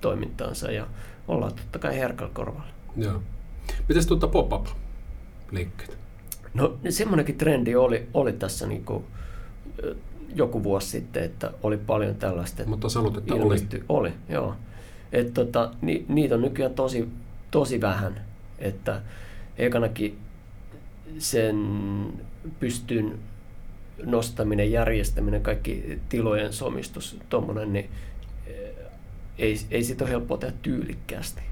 toimintaansa 0.00 0.70
ja 0.70 0.86
ollaan 1.28 1.52
totta 1.52 1.78
kai 1.78 1.98
herkällä 1.98 2.32
korvalla. 2.34 2.70
Joo. 2.96 3.22
Mites 3.88 4.06
tuota 4.06 4.28
pop-up 4.28 4.66
liikkeet? 5.50 5.98
No 6.54 6.76
semmoinenkin 6.88 7.38
trendi 7.38 7.74
oli, 7.76 8.08
oli 8.14 8.32
tässä 8.32 8.66
niin 8.66 8.84
kuin, 8.84 9.04
joku 10.34 10.64
vuosi 10.64 10.88
sitten, 10.88 11.24
että 11.24 11.52
oli 11.62 11.76
paljon 11.76 12.14
tällaista. 12.14 12.64
Mutta 12.66 12.88
sanot, 12.88 13.16
että 13.16 13.34
oli. 13.34 13.56
Oli, 13.88 14.12
joo. 14.28 14.54
Et 15.12 15.34
tota, 15.34 15.70
ni, 15.80 16.04
niitä 16.08 16.34
on 16.34 16.42
nykyään 16.42 16.74
tosi, 16.74 17.08
tosi 17.50 17.80
vähän. 17.80 18.29
Että 18.60 19.02
ekanakin 19.58 20.18
sen 21.18 21.56
pystyn 22.60 23.18
nostaminen, 24.04 24.72
järjestäminen, 24.72 25.42
kaikki 25.42 25.98
tilojen 26.08 26.52
somistus, 26.52 27.18
tuommoinen, 27.28 27.72
niin 27.72 27.90
eh, 28.46 28.54
ei, 29.38 29.56
ei 29.70 29.84
siitä 29.84 30.04
ole 30.04 30.10
helppoa 30.10 30.38
tehdä 30.38 30.54
tyylikkäästi. 30.62 31.42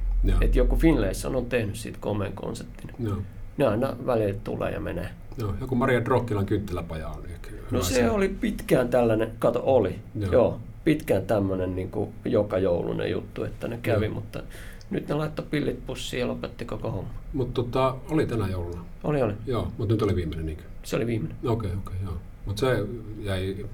Et 0.40 0.56
joku 0.56 0.76
Finlayson 0.76 1.36
on 1.36 1.46
tehnyt 1.46 1.76
siitä 1.76 1.98
komeen 2.00 2.32
konseptin. 2.32 2.90
Joo. 2.98 3.22
Ne 3.56 3.66
aina 3.66 3.96
välillä 4.06 4.38
tulee 4.44 4.72
ja 4.72 4.80
menee. 4.80 5.08
Joo, 5.38 5.54
joku 5.60 5.74
Maria 5.74 6.04
Drokkilan 6.04 6.46
kynttiläpaja 6.46 7.08
on. 7.08 7.22
No 7.70 7.82
se, 7.82 7.94
se 7.94 8.10
oli 8.10 8.28
pitkään 8.28 8.88
tällainen, 8.88 9.32
kato 9.38 9.62
oli, 9.64 9.98
joo, 10.14 10.32
joo 10.32 10.60
pitkään 10.84 11.26
tämmöinen 11.26 11.76
niin 11.76 11.90
joka 12.24 12.58
joulunen 12.58 13.10
juttu, 13.10 13.44
että 13.44 13.68
ne 13.68 13.78
kävi, 13.82 14.04
Joo. 14.04 14.14
mutta 14.14 14.42
nyt 14.90 15.08
ne 15.08 15.14
laittoi 15.14 15.46
pillit 15.50 15.86
pussiin 15.86 16.20
ja 16.20 16.28
lopetti 16.28 16.64
koko 16.64 16.90
homma. 16.90 17.10
Mutta 17.32 17.62
tota, 17.62 17.96
oli 18.10 18.26
tänä 18.26 18.48
jouluna? 18.48 18.84
Oli, 19.04 19.22
oli. 19.22 19.32
Joo, 19.46 19.72
mutta 19.78 19.94
nyt 19.94 20.02
oli 20.02 20.16
viimeinen 20.16 20.46
niinkö? 20.46 20.64
Se 20.82 20.96
oli 20.96 21.06
viimeinen. 21.06 21.36
Okei, 21.44 21.52
okay, 21.52 21.78
okei, 21.78 21.94
okay, 21.96 22.04
joo. 22.04 22.14
Mutta 22.46 22.60
se 22.60 22.84
jäi 23.20 23.66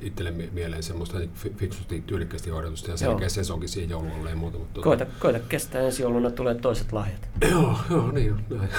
itselle 0.00 0.30
mieleen 0.52 0.82
semmoista 0.82 1.18
fiksusti 1.56 2.02
tyylikkästi 2.06 2.50
hoidetusta 2.50 2.90
ja 2.90 2.96
selkeä 2.96 3.28
sesonkin 3.28 3.68
siihen 3.68 3.90
joululle 3.90 4.30
ja 4.30 4.36
muuta. 4.36 4.58
Mutta 4.58 4.80
koita, 4.80 5.04
tota... 5.04 5.18
koita 5.20 5.38
kestää 5.38 5.82
ensi 5.82 6.02
jouluna, 6.02 6.30
tulee 6.30 6.54
toiset 6.54 6.92
lahjat. 6.92 7.28
joo, 7.50 7.76
joo, 7.90 8.12
niin 8.12 8.32
on. 8.32 8.40
Näin. 8.50 8.70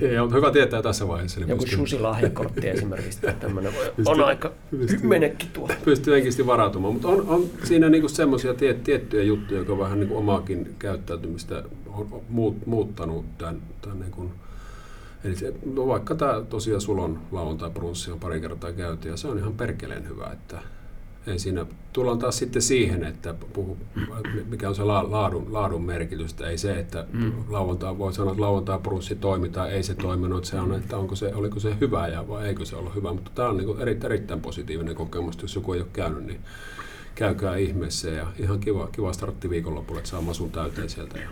Ei, 0.00 0.18
on 0.18 0.34
hyvä 0.34 0.50
tietää 0.50 0.82
tässä 0.82 1.08
vaiheessa. 1.08 1.40
Niin 1.40 1.48
Joku 1.48 1.66
susilahjakortti 1.66 2.68
esimerkiksi, 2.68 3.20
tämmöinen 3.40 3.72
on 4.06 4.24
aika 4.24 4.52
kymmenekki 5.00 5.48
tuo. 5.52 5.68
Pystyy 5.84 6.16
enkisti 6.16 6.46
varautumaan, 6.46 6.94
mutta 6.94 7.08
on, 7.08 7.28
on 7.28 7.44
siinä 7.64 7.88
niinku 7.88 8.08
semmoisia 8.08 8.54
tie, 8.54 8.74
tiettyjä 8.74 9.22
juttuja, 9.22 9.60
jotka 9.60 9.78
vähän 9.78 10.00
niinku 10.00 10.16
omaakin 10.16 10.74
käyttäytymistä 10.78 11.62
on 11.86 12.22
muut, 12.28 12.66
muuttanut 12.66 13.38
tämän, 13.38 13.62
tämän 13.80 14.00
niinku, 14.00 14.30
Eli 15.24 15.36
se, 15.36 15.54
no 15.74 15.86
vaikka 15.86 16.14
tämä 16.14 16.42
tosiaan 16.48 16.80
sulon 16.80 17.20
lauantai 17.32 17.70
brunssi 17.70 18.10
on 18.10 18.20
pari 18.20 18.40
kertaa 18.40 18.72
käyty 18.72 19.08
ja 19.08 19.16
se 19.16 19.28
on 19.28 19.38
ihan 19.38 19.54
perkeleen 19.54 20.08
hyvä, 20.08 20.30
että 20.32 20.58
ei 21.26 21.38
siinä, 21.38 21.66
tullaan 21.94 22.18
taas 22.18 22.38
sitten 22.38 22.62
siihen, 22.62 23.04
että 23.04 23.34
puhu, 23.52 23.78
mikä 24.46 24.68
on 24.68 24.74
se 24.74 24.84
laadun, 24.84 25.52
laadun 25.52 25.84
merkitystä. 25.84 26.48
Ei 26.48 26.58
se, 26.58 26.78
että 26.78 27.06
mm. 27.12 27.32
lauantaa, 27.48 27.98
voi 27.98 28.12
sanoa, 28.12 28.32
että 28.32 28.42
lauantaa 28.42 28.78
brunssi 28.78 29.14
toimi 29.14 29.48
tai 29.48 29.72
ei 29.72 29.82
se 29.82 29.94
toiminut. 29.94 30.44
Se 30.44 30.60
on, 30.60 30.74
että 30.74 30.96
onko 30.96 31.16
se, 31.16 31.34
oliko 31.34 31.60
se 31.60 31.76
hyvä 31.80 32.08
ja 32.08 32.28
vai 32.28 32.46
eikö 32.46 32.64
se 32.64 32.76
ollut 32.76 32.94
hyvä. 32.94 33.12
Mutta 33.12 33.30
tämä 33.34 33.48
on 33.48 33.56
niin 33.56 33.80
erittäin, 33.80 34.12
erittäin 34.12 34.40
positiivinen 34.40 34.94
kokemus. 34.94 35.42
Jos 35.42 35.54
joku 35.54 35.72
ei 35.72 35.80
ole 35.80 35.88
käynyt, 35.92 36.24
niin 36.24 36.40
käykää 37.14 37.56
ihmeessä. 37.56 38.10
Ja 38.10 38.26
ihan 38.38 38.60
kiva, 38.60 38.88
kiva 38.92 39.12
startti 39.12 39.50
viikonlopulle, 39.50 39.98
että 39.98 40.10
saa 40.10 40.20
masun 40.20 40.50
täyteen 40.50 40.88
sieltä. 40.88 41.18
Ja 41.18 41.28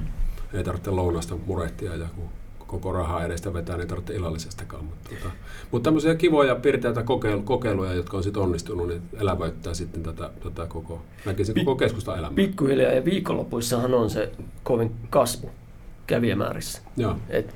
ei 0.52 0.64
tarvitse 0.64 0.90
lounasta 0.90 1.36
murehtia 1.46 1.96
ja 1.96 2.06
kun 2.16 2.28
koko 2.72 2.92
rahaa 2.92 3.24
edestä 3.24 3.52
vetää, 3.52 3.76
niin 3.76 3.88
tarvitse 3.88 4.14
illallisestakaan. 4.14 4.84
Mutta, 4.84 5.10
tota, 5.10 5.34
mutta 5.70 5.84
tämmöisiä 5.84 6.14
kivoja, 6.14 6.54
pirteitä 6.54 7.04
kokeiluja, 7.44 7.94
jotka 7.94 8.16
on 8.16 8.22
sitten 8.22 8.42
onnistunut, 8.42 8.88
niin 8.88 9.02
elävöittää 9.20 9.74
sitten 9.74 10.02
tätä, 10.02 10.30
tätä 10.42 10.66
koko, 10.66 11.02
näkisin 11.26 11.54
koko 11.54 11.76
keskusta 11.76 12.16
elämää. 12.16 12.36
Pikkuhiljaa 12.36 12.92
ja 12.92 13.04
viikonlopuissahan 13.04 13.94
on 13.94 14.10
se 14.10 14.32
kovin 14.62 14.92
kasvu 15.10 15.50
kävijämäärissä. 16.06 16.82
Joo. 16.96 17.16
Et 17.28 17.54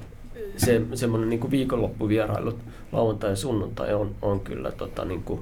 se, 0.57 0.83
semmoinen 0.95 1.29
niin 1.29 1.51
viikonloppuvierailut 1.51 2.59
lauantai 2.93 3.31
ja 3.31 3.37
sunnuntai 3.37 3.95
on, 3.95 4.15
on 4.23 4.41
kyllä 4.41 4.73
tota, 4.73 5.05
niin 5.05 5.23
kuin, 5.23 5.41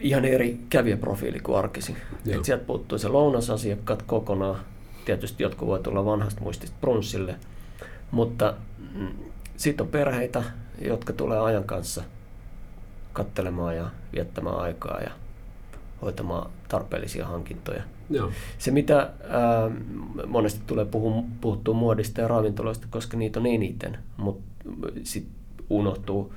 ihan 0.00 0.24
eri 0.24 0.60
kävijäprofiili 0.70 1.40
kuin 1.40 1.58
arkisin. 1.58 1.96
Et 2.30 2.44
sieltä 2.44 2.64
puuttuu 2.64 2.98
se 2.98 3.08
lounasasiakkaat 3.08 4.02
kokonaan, 4.02 4.60
Tietysti 5.10 5.42
jotkut 5.42 5.68
voi 5.68 5.80
tulla 5.80 6.04
vanhasta 6.04 6.40
muistista 6.40 6.76
brunssille, 6.80 7.34
mutta 8.10 8.54
mm, 8.94 9.08
sitten 9.56 9.84
on 9.84 9.90
perheitä, 9.90 10.42
jotka 10.80 11.12
tulee 11.12 11.38
ajan 11.38 11.64
kanssa 11.64 12.02
kattelemaan 13.12 13.76
ja 13.76 13.90
viettämään 14.12 14.56
aikaa 14.56 15.00
ja 15.00 15.10
hoitamaan 16.02 16.50
tarpeellisia 16.68 17.26
hankintoja. 17.26 17.82
Joo. 18.10 18.30
Se, 18.58 18.70
mitä 18.70 18.96
ää, 18.98 19.70
monesti 20.26 20.60
tulee 20.66 20.84
puhu, 20.84 21.24
puhuttua 21.40 21.74
muodista 21.74 22.20
ja 22.20 22.28
ravintoloista, 22.28 22.86
koska 22.90 23.16
niitä 23.16 23.40
on 23.40 23.46
eniten, 23.46 23.98
mutta 24.16 24.64
sitten 25.02 25.34
unohtuu 25.70 26.34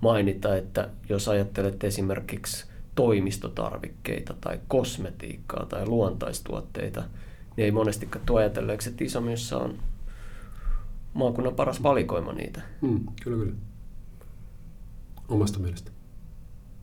mainita, 0.00 0.56
että 0.56 0.88
jos 1.08 1.28
ajattelet 1.28 1.84
esimerkiksi 1.84 2.66
toimistotarvikkeita 2.94 4.34
tai 4.40 4.60
kosmetiikkaa 4.68 5.66
tai 5.66 5.86
luontaistuotteita, 5.86 7.02
niin 7.56 7.64
ei 7.64 7.70
monestikaan 7.70 8.26
tuo 8.26 8.38
ajatelleeksi, 8.38 8.88
että 8.88 9.04
Isomyssä 9.04 9.58
on 9.58 9.78
maakunnan 11.14 11.54
paras 11.54 11.82
valikoima 11.82 12.32
niitä. 12.32 12.62
Mm, 12.80 13.00
kyllä, 13.22 13.44
kyllä. 13.44 13.56
Omasta 15.28 15.58
mielestä. 15.58 15.90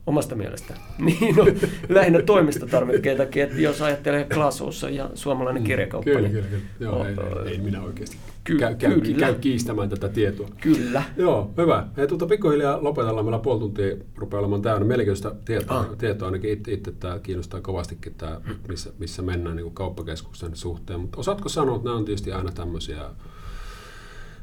Omasta 0.08 0.36
mielestä. 0.36 0.74
Niin, 1.06 1.36
no, 1.36 1.46
lähinnä 1.90 2.22
toimistotarvikkeitakin, 2.22 3.44
että 3.44 3.62
jos 3.62 3.82
ajattelee 3.82 4.28
Glasuussa 4.30 4.90
ja 4.90 5.10
suomalainen 5.14 5.64
mm, 5.64 5.68
kirjakauppa. 5.68 6.12
Kyllä, 6.12 6.22
niin, 6.22 6.32
kyllä, 6.32 6.48
kyllä. 6.48 6.64
Joo, 6.80 7.00
oh, 7.00 7.06
ei, 7.06 7.52
ei, 7.52 7.58
minä 7.58 7.82
oikeasti 7.82 8.18
ky- 8.44 8.58
käy, 8.58 8.76
käy, 8.76 9.02
kyllä. 9.02 9.20
käy 9.20 9.36
kiistämään 9.36 9.90
tätä 9.90 10.10
tietoa. 10.10 10.48
Kyllä. 10.62 11.04
Joo, 11.18 11.52
hyvä. 11.58 11.88
Hei, 11.98 12.08
tuota, 12.08 12.26
pikkuhiljaa 12.26 12.84
lopetellaan. 12.84 13.26
Meillä 13.26 13.40
puoli 13.40 13.60
tuntia 13.60 13.96
rupeaa 14.18 14.40
olemaan 14.40 14.62
täynnä. 14.62 14.86
Mielenkiintoista 14.86 15.36
tietoa, 15.46 15.80
ah. 15.80 15.98
tietoa 15.98 16.28
ainakin 16.28 16.52
itse, 16.52 16.72
itse 16.72 16.92
tämä 16.92 17.20
kiinnostaa 17.20 17.62
kovastikin, 17.62 18.14
tämä, 18.18 18.42
missä, 18.68 18.92
missä 19.00 19.22
mennään 19.22 19.56
niin 19.56 19.72
kauppakeskuksen 19.72 20.56
suhteen. 20.56 21.00
Mutta 21.00 21.18
osaatko 21.18 21.50
sanoa, 21.50 21.76
että 21.76 21.86
nämä 21.86 21.98
on 21.98 22.06
tietysti 22.06 22.32
aina 22.32 22.52
tämmöisiä 22.52 23.02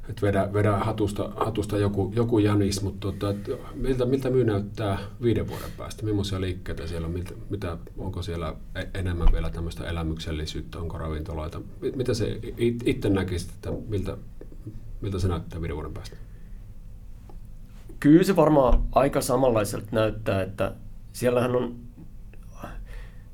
että 0.08 0.26
vedä, 0.26 0.52
vedä 0.52 0.76
hatusta, 0.76 1.32
hatusta 1.36 1.78
joku, 1.78 2.12
joku 2.16 2.38
jänis, 2.38 2.82
mutta 2.82 3.00
tota, 3.00 3.34
miltä, 3.74 4.04
miltä 4.04 4.30
myy 4.30 4.44
näyttää 4.44 4.98
viiden 5.22 5.48
vuoden 5.48 5.70
päästä? 5.76 6.04
Millaisia 6.04 6.40
liikkeitä 6.40 6.86
siellä 6.86 7.06
on? 7.06 7.12
Miltä, 7.12 7.34
mitä, 7.50 7.78
onko 7.98 8.22
siellä 8.22 8.54
e-, 8.74 8.98
enemmän 8.98 9.28
vielä 9.32 9.50
tämmöistä 9.50 9.88
elämyksellisyyttä? 9.88 10.78
Onko 10.78 10.98
ravintoloita? 10.98 11.60
Mitä 11.96 12.14
se 12.14 12.40
itse 12.84 13.08
näkisit, 13.08 13.50
että 13.50 13.70
miltä, 13.88 14.16
miltä 15.00 15.18
se 15.18 15.28
näyttää 15.28 15.60
viiden 15.60 15.76
vuoden 15.76 15.94
päästä? 15.94 16.16
Kyllä 18.00 18.24
se 18.24 18.36
varmaan 18.36 18.82
aika 18.92 19.20
samanlaiselta 19.20 19.86
näyttää, 19.92 20.42
että 20.42 20.72
siellähän 21.12 21.56
on 21.56 21.76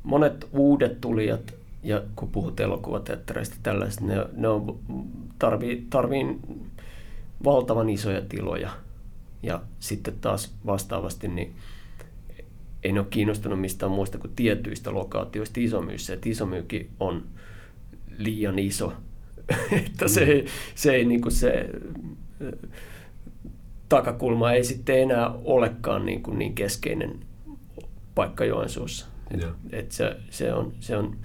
monet 0.02 0.48
uudet 0.52 1.00
tulijat, 1.00 1.54
ja 1.84 2.02
kun 2.16 2.30
puhut 2.30 2.60
elokuvateattereista 2.60 3.56
tällaista, 3.62 4.04
ne, 4.04 4.26
ne 4.32 4.48
on, 4.48 4.78
tarvii, 5.38 5.86
tarvii 5.90 6.38
valtavan 7.44 7.90
isoja 7.90 8.20
tiloja. 8.20 8.70
Ja 9.42 9.62
sitten 9.78 10.14
taas 10.20 10.54
vastaavasti, 10.66 11.28
niin 11.28 11.54
en 12.84 12.98
ole 12.98 13.06
kiinnostunut 13.10 13.60
mistään 13.60 13.92
muista 13.92 14.18
kuin 14.18 14.32
tietyistä 14.36 14.94
lokaatioista 14.94 15.60
isomyyssä. 15.60 16.14
Että 16.14 16.28
isomyykin 16.28 16.90
on 17.00 17.24
liian 18.18 18.58
iso, 18.58 18.92
että 19.86 20.08
se, 20.08 20.24
mm. 20.24 20.48
se 20.74 20.92
ei 20.94 21.04
niin 21.04 21.20
kuin 21.20 21.32
se 21.32 21.70
takakulma 23.88 24.52
ei 24.52 24.64
sitten 24.64 25.02
enää 25.02 25.30
olekaan 25.44 26.06
niin, 26.06 26.22
kuin 26.22 26.38
niin 26.38 26.54
keskeinen 26.54 27.20
paikka 28.14 28.44
Joensuussa. 28.44 29.06
Et, 29.30 29.46
et 29.72 29.92
se, 29.92 30.16
se, 30.30 30.54
on, 30.54 30.72
se 30.80 30.96
on, 30.96 31.16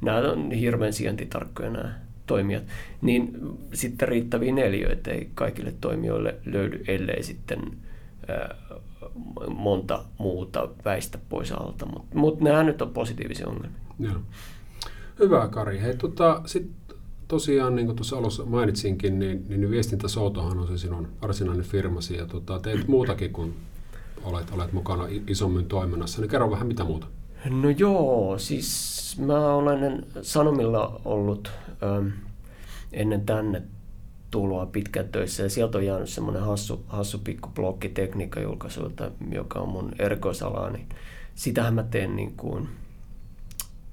nämä 0.00 0.18
on 0.18 0.50
hirveän 0.50 0.92
sijaintitarkkoja 0.92 1.70
nämä 1.70 1.94
toimijat. 2.26 2.62
Niin 3.02 3.38
sitten 3.72 4.08
riittäviä 4.08 4.52
neljöitä 4.52 5.10
ei 5.10 5.30
kaikille 5.34 5.74
toimijoille 5.80 6.34
löydy, 6.44 6.84
ellei 6.88 7.22
sitten 7.22 7.60
ää, 8.28 8.54
monta 9.48 10.04
muuta 10.18 10.68
väistä 10.84 11.18
pois 11.28 11.52
alta. 11.52 11.86
Mutta 11.86 12.18
mut 12.18 12.40
nämä 12.40 12.62
nyt 12.62 12.82
on 12.82 12.90
positiivisia 12.90 13.48
ongelmia. 13.48 13.80
Joo. 13.98 14.20
Hyvä 15.18 15.48
Kari. 15.48 15.80
Hei, 15.80 15.96
tota, 15.96 16.42
sit 16.46 16.70
tosiaan, 17.28 17.76
niin 17.76 17.86
kuin 17.86 17.96
tuossa 17.96 18.16
alussa 18.16 18.44
mainitsinkin, 18.44 19.18
niin, 19.18 19.44
niin 19.48 19.70
viestintäsoutohan 19.70 20.58
on 20.58 20.68
se 20.68 20.78
sinun 20.78 21.08
varsinainen 21.22 21.64
firmasi 21.64 22.16
ja 22.16 22.26
tota, 22.26 22.58
teet 22.58 22.88
muutakin 22.88 23.32
kuin 23.32 23.54
olet, 24.24 24.50
olet 24.52 24.72
mukana 24.72 25.06
isommin 25.26 25.66
toiminnassa. 25.66 26.20
Niin 26.20 26.30
kerro 26.30 26.50
vähän 26.50 26.66
mitä 26.66 26.84
muuta. 26.84 27.06
No 27.50 27.70
joo, 27.70 28.38
siis 28.38 28.99
mä 29.18 29.54
olen 29.54 30.06
Sanomilla 30.22 31.00
ollut 31.04 31.50
ähm, 31.82 32.06
ennen 32.92 33.26
tänne 33.26 33.62
tuloa 34.30 34.66
pitkään 34.66 35.08
töissä 35.08 35.42
ja 35.42 35.50
sieltä 35.50 35.78
on 35.78 35.86
jäänyt 35.86 36.08
semmoinen 36.08 36.42
hassu, 36.42 36.84
hassu 36.88 37.18
pikku 37.18 37.48
blokki 37.48 37.94
joka 39.32 39.58
on 39.58 39.68
mun 39.68 39.92
erikoisalaa, 39.98 40.70
niin 40.70 40.88
sitähän 41.34 41.74
mä 41.74 41.82
teen 41.82 42.16
niin 42.16 42.36
kuin 42.36 42.68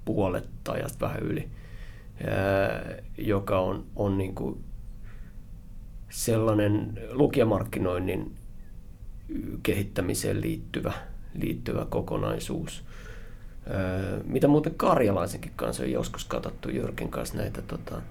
puolet 0.06 0.50
ajasta 0.68 1.06
vähän 1.06 1.24
yli 1.24 1.50
joka 3.18 3.60
on, 3.60 3.86
on 3.96 4.18
niin 4.18 4.36
kuin 4.36 4.64
sellainen 6.10 7.00
lukijamarkkinoinnin 7.12 8.36
kehittämiseen 9.64 10.42
liittyvä, 10.42 10.94
liittyvä 11.34 11.86
kokonaisuus. 11.86 12.87
Mitä 14.24 14.48
muuten 14.48 14.74
karjalaisenkin 14.78 15.52
kanssa 15.56 15.84
on 15.84 15.92
joskus 15.92 16.26
katsottu 16.26 16.70
Jyrkin 16.70 17.10
kanssa 17.10 17.38
näitä 17.38 17.62
tota, 17.62 18.02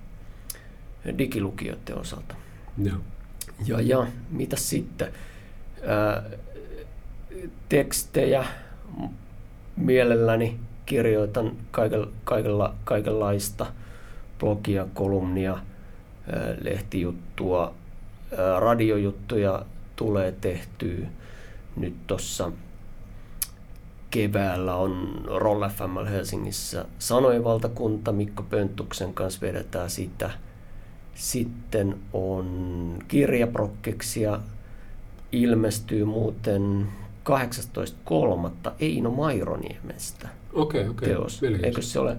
digilukijoiden 1.19 1.99
osalta. 1.99 2.35
Ja, 2.83 2.93
ja, 3.67 3.81
ja 3.81 4.07
mitä 4.31 4.57
sitten? 4.57 5.13
Ää, 5.87 6.23
tekstejä 7.69 8.45
mielelläni 9.77 10.61
kirjoitan 10.87 11.53
kaikella, 11.71 12.09
kaikella, 12.25 12.75
kaikenlaista– 12.85 13.67
blogia, 14.39 14.87
kolumnia, 14.95 15.59
lehtijuttua, 16.61 17.75
radiojuttuja 18.59 19.63
tulee 19.97 20.33
tehtyä. 20.33 21.07
Nyt 21.77 22.07
tuossa 22.07 22.53
keväällä 24.11 24.75
on 24.75 25.25
Roll 25.25 25.69
FM 25.69 26.07
Helsingissä 26.11 26.85
Sanoivaltakunta, 26.99 28.13
Mikko 28.13 28.43
Pönttuksen 28.43 29.15
kanssa 29.15 29.41
vedetään 29.41 29.91
sitä. 29.91 30.31
Sitten 31.15 31.97
on 32.13 32.99
kirjaprokkeksia, 33.09 34.41
ilmestyy 35.33 36.05
muuten 36.05 36.87
18.3. 37.25 38.71
Eino 38.81 39.11
Maironiemestä 39.11 40.29
okay, 40.53 40.89
okay. 40.89 41.09
teos. 41.09 41.43
Eikö 41.63 41.83
se 41.83 41.99
ole 41.99 42.17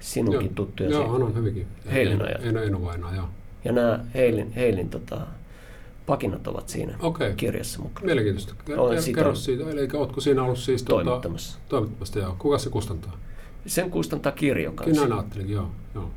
sinunkin 0.00 0.46
joo, 0.46 0.54
tuttuja. 0.54 0.90
Joo, 0.90 1.14
on, 1.14 1.22
on 1.22 1.34
hyvinkin. 1.34 1.66
Heilin 1.92 2.22
ajat. 2.22 2.44
En, 2.44 2.56
en, 2.56 2.64
en 2.64 3.16
joo. 3.16 3.28
Ja 3.64 3.72
nämä 3.72 4.04
Heilin, 4.14 4.52
Heilin 4.52 4.88
tota, 4.88 5.26
pakinat 6.06 6.46
ovat 6.46 6.68
siinä 6.68 6.98
okay. 7.02 7.32
kirjassa 7.34 7.82
mukana. 7.82 8.06
Mielenkiintoista. 8.06 8.54
Olen 8.76 9.02
siitä 9.02 9.16
Kerro 9.16 9.34
siitä, 9.34 9.70
eli 9.70 9.88
oletko 9.92 10.20
siinä 10.20 10.42
ollut 10.42 10.58
siis 10.58 10.82
tuota- 10.82 11.04
toimittamassa. 11.04 11.52
Tuota, 11.52 11.68
toimittamassa, 11.68 12.18
joo. 12.18 12.36
Kuka 12.38 12.58
se 12.58 12.70
kustantaa? 12.70 13.16
Sen 13.66 13.90
kustantaa 13.90 14.32
kirjon 14.32 14.76
kanssa. 14.76 15.02
Kyllä 15.02 15.14
ajattelinkin, 15.14 15.54
joo. 15.54 15.70
joo. 15.94 16.10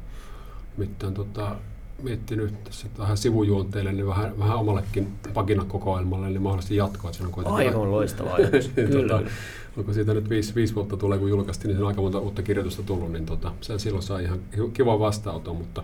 Mitään 0.77 1.13
tota, 1.13 1.55
miettinyt 2.03 2.63
tässä 2.63 2.87
vähän 2.97 3.17
sivujuonteille, 3.17 3.93
niin 3.93 4.07
vähän, 4.07 4.39
vähän 4.39 4.57
omallekin 4.57 5.07
pakinakokoelmalle, 5.33 6.29
niin 6.29 6.41
mahdollisesti 6.41 6.75
jatkoa. 6.75 7.11
Että 7.11 7.23
on 7.49 7.55
Aivan 7.55 7.91
loistava 7.91 8.33
ajatus, 8.35 8.67
kyllä. 8.67 9.17
tota, 9.17 9.31
onko 9.77 9.93
siitä 9.93 10.13
nyt 10.13 10.29
viisi, 10.29 10.55
viisi 10.55 10.75
vuotta 10.75 10.97
tulee, 10.97 11.19
kun 11.19 11.29
julkaistiin, 11.29 11.69
niin 11.69 11.81
on 11.81 11.87
aika 11.87 12.01
monta 12.01 12.19
uutta 12.19 12.41
kirjoitusta 12.41 12.83
tullut, 12.83 13.11
niin 13.11 13.25
tota, 13.25 13.51
sen 13.61 13.79
silloin 13.79 14.03
saa 14.03 14.19
ihan 14.19 14.39
kiva 14.73 14.99
vastaanoton, 14.99 15.55
mutta 15.55 15.83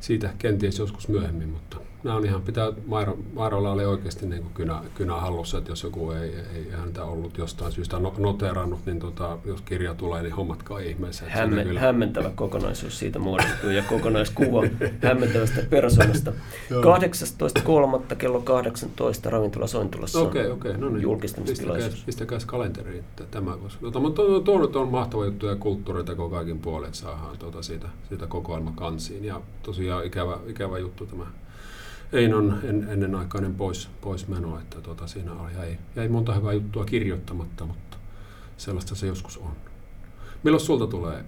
siitä 0.00 0.30
kenties 0.38 0.78
joskus 0.78 1.08
myöhemmin, 1.08 1.48
mutta 1.48 1.76
nämä 2.04 2.16
on 2.16 2.24
ihan, 2.24 2.42
pitää, 2.42 2.72
Mairo, 2.86 3.18
Mairolla 3.34 3.70
oli 3.70 3.84
oikeasti 3.84 4.26
niin 4.26 4.42
kuin 4.42 4.54
kynä, 4.54 4.80
kynä 4.94 5.14
hallussa, 5.14 5.58
että 5.58 5.70
jos 5.70 5.82
joku 5.82 6.10
ei, 6.10 6.34
ei 6.54 6.70
häntä 6.70 7.04
ollut 7.04 7.38
jostain 7.38 7.72
syystä 7.72 7.98
no, 7.98 8.14
noterannut, 8.18 8.86
niin 8.86 8.98
tota, 8.98 9.38
jos 9.44 9.60
kirja 9.60 9.94
tulee, 9.94 10.22
niin 10.22 10.32
hommatkaa 10.32 10.78
ihmeessä. 10.78 11.24
Hämme, 11.28 11.64
kyllä... 11.64 11.80
Hämmentävä 11.80 12.30
kokonaisuus 12.34 12.98
siitä 12.98 13.18
muodostuu 13.18 13.70
ja 13.70 13.82
kokonaiskuva 13.82 14.62
hämmentävästä 15.08 15.62
persoonasta. 15.70 16.32
18.3. 18.10 18.16
kello 18.16 18.40
18 18.40 19.30
ravintola 19.30 19.66
Sointulassa 19.66 20.20
okay, 20.20 20.50
okay, 20.50 20.76
no 20.76 20.88
niin. 20.88 21.02
julkistamistilaisuus. 21.02 22.04
Pistäkää 22.04 22.38
kalenteriin 22.46 23.04
tämä, 23.30 23.56
koska 23.56 23.80
tota, 23.80 24.00
mutta 24.00 24.22
tuo 24.44 24.60
nyt 24.60 24.76
on 24.76 24.88
mahtava 24.88 25.24
juttu 25.24 25.46
ja 25.46 25.56
kulttuuriteko 25.56 26.30
kaikin 26.30 26.58
puolet 26.58 26.94
saadaan 26.94 27.38
tuota, 27.38 27.62
siitä, 27.62 27.88
siitä 28.08 28.26
kokoelma 28.26 28.72
kansiin. 28.76 29.24
Ja 29.24 29.40
tosiaan 29.62 30.06
ikävä, 30.06 30.38
ikävä 30.46 30.78
juttu 30.78 31.06
tämä 31.06 31.24
Einon 32.14 32.58
en, 32.64 32.86
ennenaikainen 32.90 33.54
pois, 33.54 33.88
pois 34.00 34.28
meno, 34.28 34.58
että 34.58 34.80
tuota, 34.80 35.06
siinä 35.06 35.32
jäi, 35.58 35.78
jäi 35.96 36.08
monta 36.08 36.34
hyvää 36.34 36.52
juttua 36.52 36.84
kirjoittamatta, 36.84 37.64
mutta 37.64 37.96
sellaista 38.56 38.94
se 38.94 39.06
joskus 39.06 39.38
on. 39.38 39.52
Milloin 40.42 40.64
sulta 40.64 40.86
tulee 40.86 41.24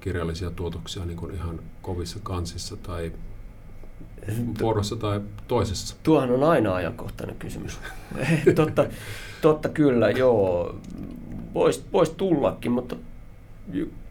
kirjallisia 0.00 0.50
tuotoksia 0.50 1.04
niin 1.04 1.16
kuin 1.16 1.34
ihan 1.34 1.60
kovissa 1.82 2.18
kansissa 2.22 2.76
tai 2.76 3.12
vuorossa 4.60 4.96
tai 4.96 5.20
toisessa? 5.48 5.96
Tuohan 6.02 6.30
on 6.30 6.44
aina 6.44 6.74
ajankohtainen 6.74 7.36
kysymys. 7.36 7.78
totta, 8.54 8.86
totta 9.40 9.68
kyllä, 9.68 10.10
joo. 10.10 10.76
Voisi 11.54 11.84
vois 11.92 12.10
tullakin, 12.10 12.72
mutta 12.72 12.96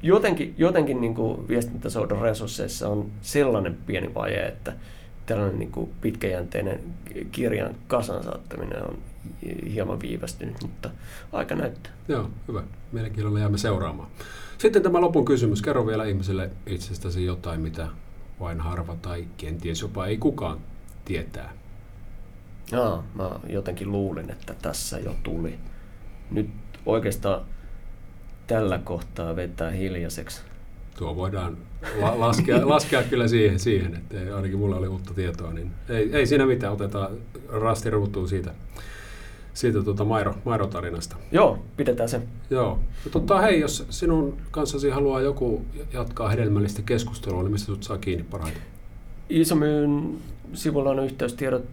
jotenkin, 0.01 0.55
jotenkin 0.57 1.01
niin 1.01 1.15
kuin 1.15 1.47
viestintäsoudon 1.47 2.21
resursseissa 2.21 2.89
on 2.89 3.11
sellainen 3.21 3.77
pieni 3.85 4.13
vaje, 4.13 4.45
että 4.45 4.73
tällainen 5.31 5.59
niin 5.59 5.71
kuin 5.71 5.91
pitkäjänteinen 6.01 6.79
kirjan 7.31 7.75
kasan 7.87 8.23
saattaminen 8.23 8.87
on 8.87 8.97
hieman 9.73 10.01
viivästynyt, 10.01 10.61
mutta 10.61 10.89
aika 11.31 11.55
näyttää. 11.55 11.93
Joo, 12.07 12.29
hyvä. 12.47 12.63
Mielenkiinnolla 12.91 13.39
jäämme 13.39 13.57
seuraamaan. 13.57 14.09
Sitten 14.57 14.83
tämä 14.83 15.01
lopun 15.01 15.25
kysymys. 15.25 15.61
Kerro 15.61 15.87
vielä 15.87 16.05
ihmiselle 16.05 16.49
itsestäsi 16.65 17.25
jotain, 17.25 17.61
mitä 17.61 17.87
vain 18.39 18.59
harva 18.59 18.95
tai 19.01 19.27
kenties 19.37 19.81
jopa 19.81 20.05
ei 20.05 20.17
kukaan 20.17 20.57
tietää. 21.05 21.53
Jaa, 22.71 23.03
mä 23.15 23.29
jotenkin 23.49 23.91
luulin, 23.91 24.31
että 24.31 24.55
tässä 24.61 24.99
jo 24.99 25.15
tuli. 25.23 25.59
Nyt 26.31 26.49
oikeastaan 26.85 27.41
tällä 28.47 28.77
kohtaa 28.77 29.35
vetää 29.35 29.71
hiljaiseksi 29.71 30.41
tuo 31.01 31.15
voidaan 31.15 31.57
la- 32.01 32.19
laskea, 32.19 32.69
laskea 32.69 33.03
kyllä 33.03 33.27
siihen, 33.27 33.59
siihen, 33.59 33.95
että 33.95 34.35
ainakin 34.35 34.57
mulla 34.59 34.75
oli 34.75 34.87
uutta 34.87 35.13
tietoa, 35.13 35.53
niin 35.53 35.71
ei, 35.89 36.15
ei 36.15 36.25
siinä 36.25 36.45
mitään, 36.45 36.73
otetaan 36.73 37.11
rasti 37.49 37.89
ruutuun 37.89 38.27
siitä, 38.27 38.53
siitä 39.53 39.83
tuota 39.83 40.05
Mairo, 40.05 40.35
Mairo-tarinasta. 40.45 41.15
Joo, 41.31 41.59
pidetään 41.77 42.09
se. 42.09 42.21
Joo. 42.49 42.79
Ja 43.05 43.11
tota, 43.11 43.41
hei, 43.41 43.59
jos 43.59 43.85
sinun 43.89 44.37
kanssasi 44.51 44.89
haluaa 44.89 45.21
joku 45.21 45.65
jatkaa 45.93 46.29
hedelmällistä 46.29 46.81
keskustelua, 46.81 47.43
niin 47.43 47.51
mistä 47.51 47.65
sut 47.65 47.83
saa 47.83 47.97
kiinni 47.97 48.25
parhaiten? 48.31 48.61
Isomyyn 49.29 50.17
sivulla 50.53 50.89
on 50.89 51.03
yhteystiedot 51.05 51.65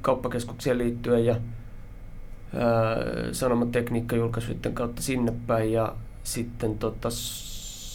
kauppakeskukseen 0.00 0.78
liittyen 0.78 1.24
ja 1.24 1.34
ää, 2.54 2.96
sanomatekniikka 3.32 4.16
julkaisuiden 4.16 4.74
kautta 4.74 5.02
sinne 5.02 5.32
päin 5.46 5.72
ja 5.72 5.94
sitten 6.24 6.78
tota 6.78 7.08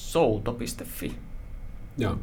souto.fi. 0.08 1.16
Joo. 1.97 2.16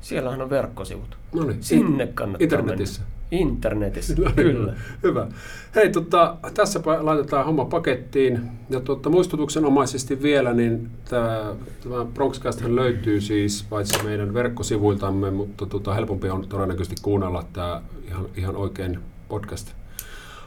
Siellähän 0.00 0.42
on 0.42 0.50
verkkosivut. 0.50 1.18
No 1.34 1.44
niin. 1.44 1.62
Sinne 1.62 2.06
kannattaa 2.06 2.44
Internetissä. 2.44 3.00
mennä. 3.00 3.16
Internetissä, 3.30 4.14
No 4.22 4.24
niin, 4.24 4.34
kyllä. 4.34 4.74
Hyvä. 5.02 5.26
Hei, 5.74 5.90
tota, 5.90 6.36
tässä 6.54 6.80
laitetaan 7.00 7.46
homma 7.46 7.64
pakettiin. 7.64 8.42
Ja 8.70 8.80
tota, 8.80 9.10
muistutuksenomaisesti 9.10 10.22
vielä, 10.22 10.52
niin 10.52 10.90
tämä, 11.08 11.54
tämä 11.82 12.04
Bronxcasthan 12.04 12.76
löytyy 12.76 13.20
siis 13.20 13.66
paitsi 13.70 14.04
meidän 14.04 14.34
verkkosivuiltamme, 14.34 15.30
mutta 15.30 15.66
tota, 15.66 15.94
helpompi 15.94 16.30
on 16.30 16.48
todennäköisesti 16.48 16.96
kuunnella 17.02 17.44
tämä 17.52 17.82
ihan, 18.08 18.26
ihan 18.36 18.56
oikein 18.56 18.98
podcast 19.28 19.72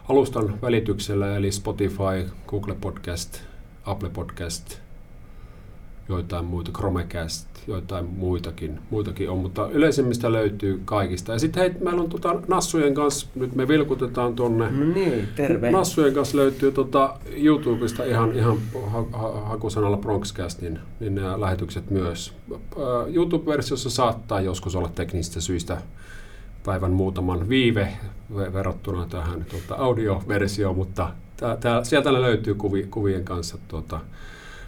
alustan 0.09 0.61
välityksellä, 0.61 1.38
eli 1.38 1.51
Spotify, 1.51 2.30
Google 2.47 2.76
Podcast, 2.82 3.41
Apple 3.86 4.09
Podcast, 4.09 4.80
joitain 6.10 6.45
muita, 6.45 6.72
Chromecast, 6.72 7.47
joitain 7.68 8.05
muitakin, 8.05 8.80
muitakin 8.89 9.30
on, 9.30 9.38
mutta 9.38 9.70
yleisimmistä 9.72 10.32
löytyy 10.32 10.82
kaikista. 10.86 11.32
Ja 11.32 11.39
sitten 11.39 11.62
hei, 11.62 11.72
meillä 11.84 12.01
on 12.01 12.10
tota 12.10 12.36
Nassujen 12.47 12.93
kanssa, 12.93 13.28
nyt 13.36 13.55
me 13.55 13.68
vilkutetaan 13.68 14.36
tuonne 14.36 14.72
No 14.72 14.93
niin, 14.93 15.28
terve. 15.36 15.72
Nassujen 15.72 16.14
kanssa 16.14 16.38
löytyy 16.38 16.72
tota 16.72 17.18
YouTubesta 17.38 18.03
ihan, 18.03 18.36
ihan 18.36 18.57
ha- 18.88 19.05
ha- 19.12 19.41
hakusanalla 19.45 19.97
Bronxcast, 19.97 20.62
niin, 20.62 20.80
niin 20.99 21.16
nämä 21.16 21.41
lähetykset 21.41 21.89
myös. 21.91 22.34
YouTube-versiossa 23.14 23.89
saattaa 23.89 24.41
joskus 24.41 24.76
olla 24.76 24.89
teknisistä 24.95 25.41
syistä 25.41 25.82
päivän 26.66 26.91
muutaman 26.91 27.49
viive 27.49 27.93
ve- 28.36 28.53
verrattuna 28.53 29.05
tähän 29.05 29.45
tota, 29.51 29.76
audioversioon, 29.76 30.76
mutta 30.76 31.10
tää, 31.38 31.57
tää, 31.57 31.84
sieltä 31.84 32.14
löytyy 32.14 32.55
kuvi, 32.55 32.88
kuvien 32.91 33.24
kanssa 33.24 33.57
tota, 33.68 33.99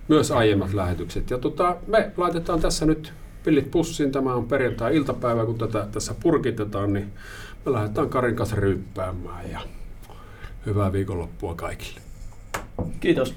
myös 0.07 0.31
aiemmat 0.31 0.73
lähetykset. 0.73 1.29
Ja 1.29 1.37
tota, 1.37 1.77
me 1.87 2.11
laitetaan 2.17 2.59
tässä 2.59 2.85
nyt 2.85 3.13
pillit 3.43 3.71
pussiin. 3.71 4.11
Tämä 4.11 4.33
on 4.33 4.47
perjantai-iltapäivä, 4.47 5.45
kun 5.45 5.57
tätä 5.57 5.87
tässä 5.91 6.15
purkitetaan, 6.23 6.93
niin 6.93 7.13
me 7.65 7.71
lähdetään 7.71 8.09
Karin 8.09 8.35
kanssa 8.35 8.55
ryyppäämään 8.55 9.51
ja 9.51 9.59
hyvää 10.65 10.93
viikonloppua 10.93 11.55
kaikille. 11.55 12.01
Kiitos. 12.99 13.35